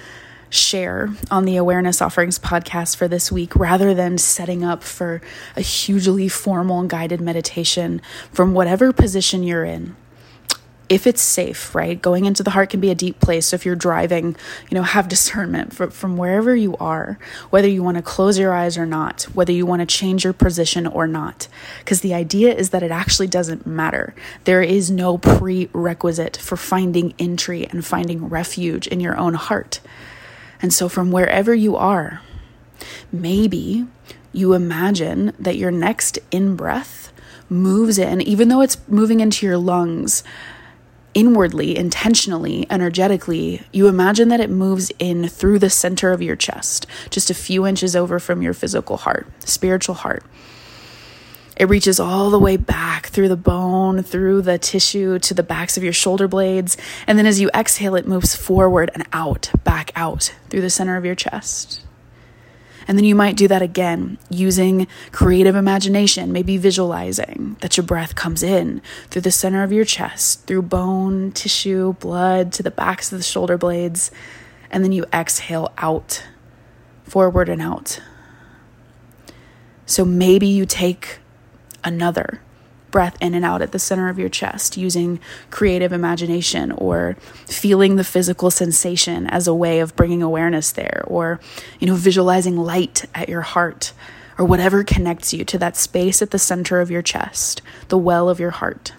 share 0.53 1.09
on 1.31 1.45
the 1.47 1.57
Awareness 1.57 2.03
Offerings 2.03 2.38
podcast 2.38 2.97
for 2.97 3.09
this 3.09 3.33
week 3.33 3.57
rather 3.57 3.95
than 3.95 4.19
setting 4.19 4.62
up 4.62 4.83
for 4.83 5.23
a 5.57 5.62
hugely 5.62 6.29
formal 6.29 6.85
guided 6.85 7.21
meditation 7.21 8.03
from 8.33 8.53
whatever 8.53 8.93
position 8.93 9.43
you're 9.43 9.65
in 9.65 9.97
if 10.93 11.07
it's 11.07 11.23
safe, 11.23 11.75
right? 11.75 12.03
Going 12.03 12.27
into 12.27 12.43
the 12.43 12.51
heart 12.51 12.69
can 12.69 12.81
be 12.81 12.91
a 12.91 12.95
deep 12.95 13.19
place. 13.19 13.47
So 13.47 13.55
if 13.55 13.65
you're 13.65 13.75
driving, 13.75 14.37
you 14.69 14.75
know, 14.75 14.83
have 14.83 15.09
discernment 15.17 15.73
from, 15.73 15.91
from 15.91 16.19
wherever 16.19 16.55
you 16.55 16.77
are, 16.77 17.19
whether 17.49 17.67
you 17.67 17.83
want 17.83 17.97
to 17.97 18.03
close 18.03 18.38
your 18.38 18.53
eyes 18.53 18.77
or 18.77 18.85
not, 18.85 19.23
whether 19.33 19.53
you 19.53 19.65
want 19.65 19.81
to 19.81 19.87
change 19.87 20.25
your 20.25 20.35
position 20.35 20.87
or 20.87 21.07
not. 21.07 21.49
Because 21.79 22.03
the 22.03 22.12
idea 22.12 22.55
is 22.55 22.71
that 22.71 22.83
it 22.83 22.91
actually 22.91 23.27
doesn't 23.27 23.67
matter. 23.67 24.15
There 24.45 24.61
is 24.61 24.91
no 24.91 25.17
prerequisite 25.17 26.37
for 26.37 26.59
finding 26.59 27.15
entry 27.19 27.67
and 27.67 27.87
finding 27.87 28.29
refuge 28.29 28.87
in 28.87 29.01
your 29.01 29.17
own 29.17 29.33
heart. 29.33 29.81
And 30.62 30.72
so, 30.72 30.88
from 30.88 31.11
wherever 31.11 31.55
you 31.55 31.77
are, 31.77 32.22
maybe 33.11 33.87
you 34.33 34.55
imagine 34.55 35.35
that 35.38 35.57
your 35.57 35.70
next 35.70 36.18
in 36.31 36.57
breath 36.57 37.12
moves 37.48 37.98
in, 37.98 38.22
even 38.22 38.48
though 38.48 38.62
it's 38.62 38.79
moving 38.88 39.20
into 39.20 39.44
your 39.44 39.59
lungs 39.59 40.22
inwardly, 41.14 41.77
intentionally, 41.77 42.66
energetically, 42.70 43.62
you 43.72 43.87
imagine 43.87 44.29
that 44.29 44.40
it 44.40 44.48
moves 44.48 44.90
in 44.98 45.29
through 45.29 45.59
the 45.59 45.68
center 45.68 46.11
of 46.11 46.22
your 46.22 46.37
chest, 46.37 46.87
just 47.11 47.29
a 47.29 47.35
few 47.35 47.66
inches 47.66 47.94
over 47.94 48.18
from 48.18 48.40
your 48.40 48.55
physical 48.55 48.96
heart, 48.96 49.27
spiritual 49.40 49.96
heart. 49.96 50.25
It 51.57 51.69
reaches 51.69 52.01
all 52.01 52.31
the 52.31 52.38
way 52.38 52.57
back 52.57 53.07
through 53.07 53.29
the 53.29 53.37
bone, 53.37 54.03
through 54.03 54.43
the 54.43 54.59
tissue 54.59 55.19
to 55.19 55.35
the 55.35 55.43
backs 55.43 55.77
of 55.77 55.85
your 55.85 55.93
shoulder 55.93 56.27
blades. 56.27 56.77
And 57.07 57.19
then 57.19 57.27
as 57.27 57.41
you 57.41 57.51
exhale, 57.55 57.95
it 57.95 58.07
moves 58.07 58.35
forward 58.35 58.91
and 58.95 59.07
out, 59.12 59.51
back 59.62 59.93
out 59.95 60.35
through 60.49 60.62
the 60.62 60.71
center 60.71 60.97
of 60.97 61.05
your 61.05 61.15
chest. 61.15 61.83
And 62.88 62.99
then 62.99 63.05
you 63.05 63.15
might 63.15 63.37
do 63.37 63.47
that 63.49 63.62
again 63.62 64.19
using 64.29 64.88
creative 65.12 65.55
imagination, 65.55 66.33
maybe 66.33 66.57
visualizing 66.57 67.57
that 67.61 67.77
your 67.77 67.87
breath 67.87 68.15
comes 68.15 68.43
in 68.43 68.83
through 69.09 69.23
the 69.23 69.31
center 69.31 69.62
of 69.62 69.73
your 69.73 69.85
chest, 69.85 70.47
through 70.47 70.62
bone, 70.62 71.33
tissue, 71.33 71.93
blood 71.95 72.53
to 72.55 72.62
the 72.62 72.71
backs 72.71 73.12
of 73.12 73.19
the 73.19 73.25
shoulder 73.25 73.57
blades. 73.57 74.11
And 74.71 74.83
then 74.83 74.91
you 74.91 75.05
exhale 75.12 75.73
out, 75.79 76.25
forward 77.05 77.49
and 77.49 77.62
out. 77.62 78.01
So 79.87 80.05
maybe 80.05 80.47
you 80.47 80.67
take 80.67 81.19
another 81.85 82.40
breath 82.92 83.16
in 83.21 83.35
and 83.35 83.45
out 83.45 83.62
at 83.62 83.73
the 83.73 83.79
center 83.79 84.09
of 84.09 84.18
your 84.18 84.29
chest 84.29 84.77
using 84.77 85.18
creative 85.51 85.92
imagination 85.92 86.71
or 86.73 87.16
feeling 87.47 87.97
the 87.97 88.05
physical 88.05 88.53
sensation 88.53 89.27
as 89.27 89.49
a 89.49 89.55
way 89.55 89.81
of 89.81 89.97
bringing 89.97 90.23
awareness 90.23 90.71
there 90.73 91.03
or 91.09 91.40
you 91.81 91.87
know 91.88 91.97
visualizing 91.97 92.57
light 92.57 93.07
at 93.14 93.29
your 93.29 93.40
heart 93.40 93.92
or 94.38 94.45
whatever 94.45 94.85
connects 94.85 95.33
you 95.33 95.45
to 95.45 95.59
that 95.59 95.77
space 95.77 96.23
at 96.23 96.31
the 96.31 96.38
center 96.38 96.81
of 96.81 96.90
your 96.90 97.03
chest 97.03 97.61
the 97.88 97.99
well 97.99 98.29
of 98.29 98.38
your 98.38 98.51
heart. 98.51 98.92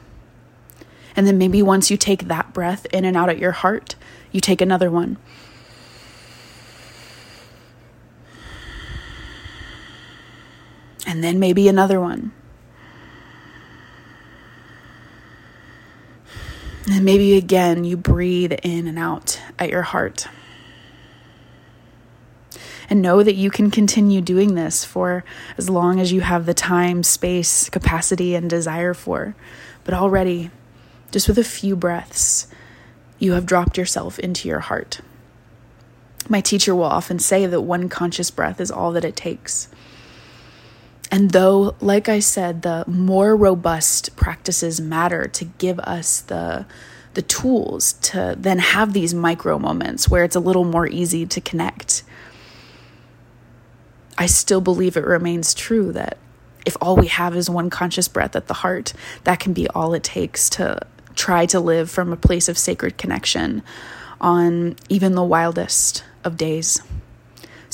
And 1.15 1.27
then 1.27 1.37
maybe 1.37 1.61
once 1.61 1.91
you 1.91 1.95
take 1.95 2.27
that 2.27 2.53
breath 2.53 2.87
in 2.87 3.05
and 3.05 3.15
out 3.15 3.29
at 3.29 3.37
your 3.37 3.51
heart 3.51 3.95
you 4.31 4.41
take 4.41 4.61
another 4.61 4.89
one. 4.89 5.17
And 11.05 11.23
then 11.23 11.37
maybe 11.37 11.67
another 11.67 12.01
one 12.01 12.31
And 16.87 17.05
maybe 17.05 17.37
again 17.37 17.83
you 17.83 17.95
breathe 17.95 18.53
in 18.63 18.87
and 18.87 18.99
out 18.99 19.41
at 19.57 19.69
your 19.69 19.83
heart. 19.83 20.27
And 22.89 23.01
know 23.01 23.23
that 23.23 23.35
you 23.35 23.49
can 23.49 23.71
continue 23.71 24.21
doing 24.21 24.55
this 24.55 24.83
for 24.83 25.23
as 25.57 25.69
long 25.69 25.99
as 25.99 26.11
you 26.11 26.21
have 26.21 26.45
the 26.45 26.53
time, 26.53 27.01
space, 27.01 27.69
capacity, 27.69 28.35
and 28.35 28.49
desire 28.49 28.93
for. 28.93 29.35
But 29.83 29.93
already, 29.93 30.51
just 31.11 31.27
with 31.27 31.37
a 31.37 31.43
few 31.43 31.75
breaths, 31.75 32.47
you 33.17 33.31
have 33.33 33.45
dropped 33.45 33.77
yourself 33.77 34.19
into 34.19 34.49
your 34.49 34.59
heart. 34.59 34.99
My 36.27 36.41
teacher 36.41 36.75
will 36.75 36.83
often 36.83 37.19
say 37.19 37.45
that 37.45 37.61
one 37.61 37.89
conscious 37.89 38.31
breath 38.31 38.59
is 38.59 38.71
all 38.71 38.91
that 38.91 39.05
it 39.05 39.15
takes. 39.15 39.69
And 41.13 41.29
though, 41.29 41.75
like 41.79 42.09
I 42.09 42.17
said, 42.17 42.63
the 42.63 42.83
more 42.87 43.35
robust 43.35 44.15
practices 44.15 44.81
matter 44.81 45.27
to 45.27 45.45
give 45.45 45.77
us 45.81 46.21
the 46.21 46.65
the 47.13 47.21
tools 47.21 47.93
to 48.01 48.35
then 48.35 48.57
have 48.57 48.93
these 48.93 49.13
micro 49.13 49.59
moments 49.59 50.09
where 50.09 50.23
it's 50.23 50.35
a 50.35 50.39
little 50.39 50.63
more 50.63 50.87
easy 50.87 51.27
to 51.27 51.39
connect. 51.39 52.03
I 54.17 54.25
still 54.25 54.59
believe 54.59 54.97
it 54.97 55.05
remains 55.05 55.53
true 55.53 55.91
that 55.91 56.17
if 56.65 56.75
all 56.81 56.95
we 56.95 57.05
have 57.05 57.35
is 57.35 57.47
one 57.47 57.69
conscious 57.69 58.07
breath 58.07 58.35
at 58.35 58.47
the 58.47 58.55
heart, 58.55 58.93
that 59.25 59.39
can 59.39 59.53
be 59.53 59.67
all 59.67 59.93
it 59.93 60.03
takes 60.03 60.49
to 60.51 60.79
try 61.13 61.45
to 61.45 61.59
live 61.59 61.91
from 61.91 62.11
a 62.11 62.17
place 62.17 62.49
of 62.49 62.57
sacred 62.57 62.97
connection 62.97 63.61
on 64.19 64.77
even 64.89 65.13
the 65.13 65.23
wildest 65.23 66.03
of 66.23 66.37
days. 66.37 66.81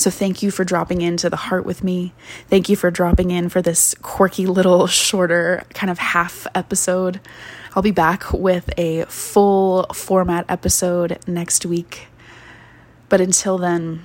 So 0.00 0.08
thank 0.08 0.42
you 0.42 0.50
for 0.50 0.64
dropping 0.64 1.02
into 1.02 1.28
the 1.28 1.36
heart 1.36 1.66
with 1.66 1.84
me. 1.84 2.14
Thank 2.48 2.70
you 2.70 2.76
for 2.76 2.90
dropping 2.90 3.30
in 3.30 3.50
for 3.50 3.60
this 3.60 3.94
quirky 4.00 4.46
little 4.46 4.86
shorter 4.86 5.62
kind 5.74 5.90
of 5.90 5.98
half 5.98 6.46
episode. 6.54 7.20
I'll 7.76 7.82
be 7.82 7.90
back 7.90 8.32
with 8.32 8.70
a 8.78 9.04
full 9.04 9.84
format 9.92 10.46
episode 10.48 11.18
next 11.26 11.66
week. 11.66 12.06
But 13.10 13.20
until 13.20 13.58
then, 13.58 14.00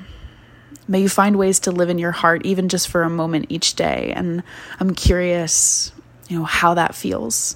may 0.86 1.00
you 1.00 1.08
find 1.08 1.38
ways 1.38 1.62
to 1.62 1.72
live 1.72 1.88
in 1.90 1.98
your 1.98 2.12
heart 2.12 2.46
even 2.46 2.68
just 2.68 2.90
for 2.90 3.04
a 3.04 3.10
moment 3.10 3.46
each 3.48 3.76
day 3.76 4.12
and 4.18 4.44
I'm 4.82 4.96
curious, 4.96 5.94
you 6.28 6.38
know, 6.38 6.44
how 6.44 6.74
that 6.74 6.94
feels. 6.94 7.56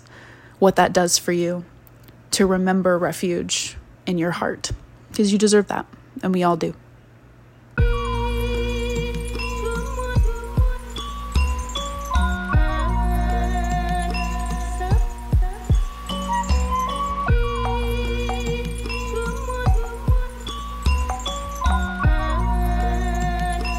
What 0.60 0.78
that 0.78 0.94
does 0.94 1.18
for 1.18 1.34
you 1.34 1.66
to 2.32 2.46
remember 2.46 2.98
refuge 2.98 3.76
in 4.06 4.18
your 4.18 4.32
heart 4.32 4.72
because 5.10 5.30
you 5.34 5.38
deserve 5.38 5.68
that 5.68 5.86
and 6.24 6.34
we 6.34 6.44
all 6.44 6.56
do. 6.56 6.74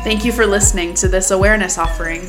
Thank 0.02 0.24
you 0.24 0.32
for 0.32 0.46
listening 0.46 0.94
to 0.94 1.08
this 1.08 1.30
awareness 1.30 1.76
offering. 1.76 2.26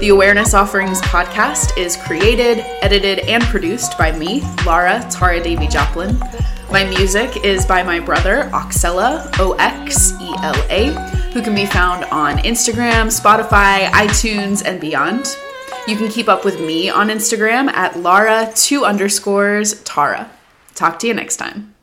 The 0.00 0.08
Awareness 0.08 0.54
Offerings 0.54 1.00
podcast 1.02 1.78
is 1.78 1.96
created, 1.96 2.58
edited, 2.82 3.20
and 3.20 3.44
produced 3.44 3.96
by 3.96 4.10
me, 4.10 4.42
Lara 4.66 5.06
Tara 5.08 5.40
Devi 5.40 5.68
Joplin. 5.68 6.18
My 6.72 6.84
music 6.84 7.44
is 7.44 7.64
by 7.64 7.84
my 7.84 8.00
brother, 8.00 8.50
Oxela, 8.52 9.30
O 9.38 9.52
X 9.52 10.14
E 10.20 10.34
L 10.42 10.66
A, 10.68 10.86
who 11.32 11.42
can 11.42 11.54
be 11.54 11.64
found 11.64 12.04
on 12.06 12.38
Instagram, 12.38 13.06
Spotify, 13.06 13.86
iTunes, 13.86 14.64
and 14.66 14.80
beyond. 14.80 15.36
You 15.86 15.96
can 15.96 16.08
keep 16.08 16.28
up 16.28 16.44
with 16.44 16.60
me 16.60 16.90
on 16.90 17.08
Instagram 17.08 17.68
at 17.68 17.96
Lara 18.00 18.50
two 18.56 18.84
underscores 18.84 19.80
Tara. 19.82 20.28
Talk 20.74 20.98
to 20.98 21.06
you 21.06 21.14
next 21.14 21.36
time. 21.36 21.72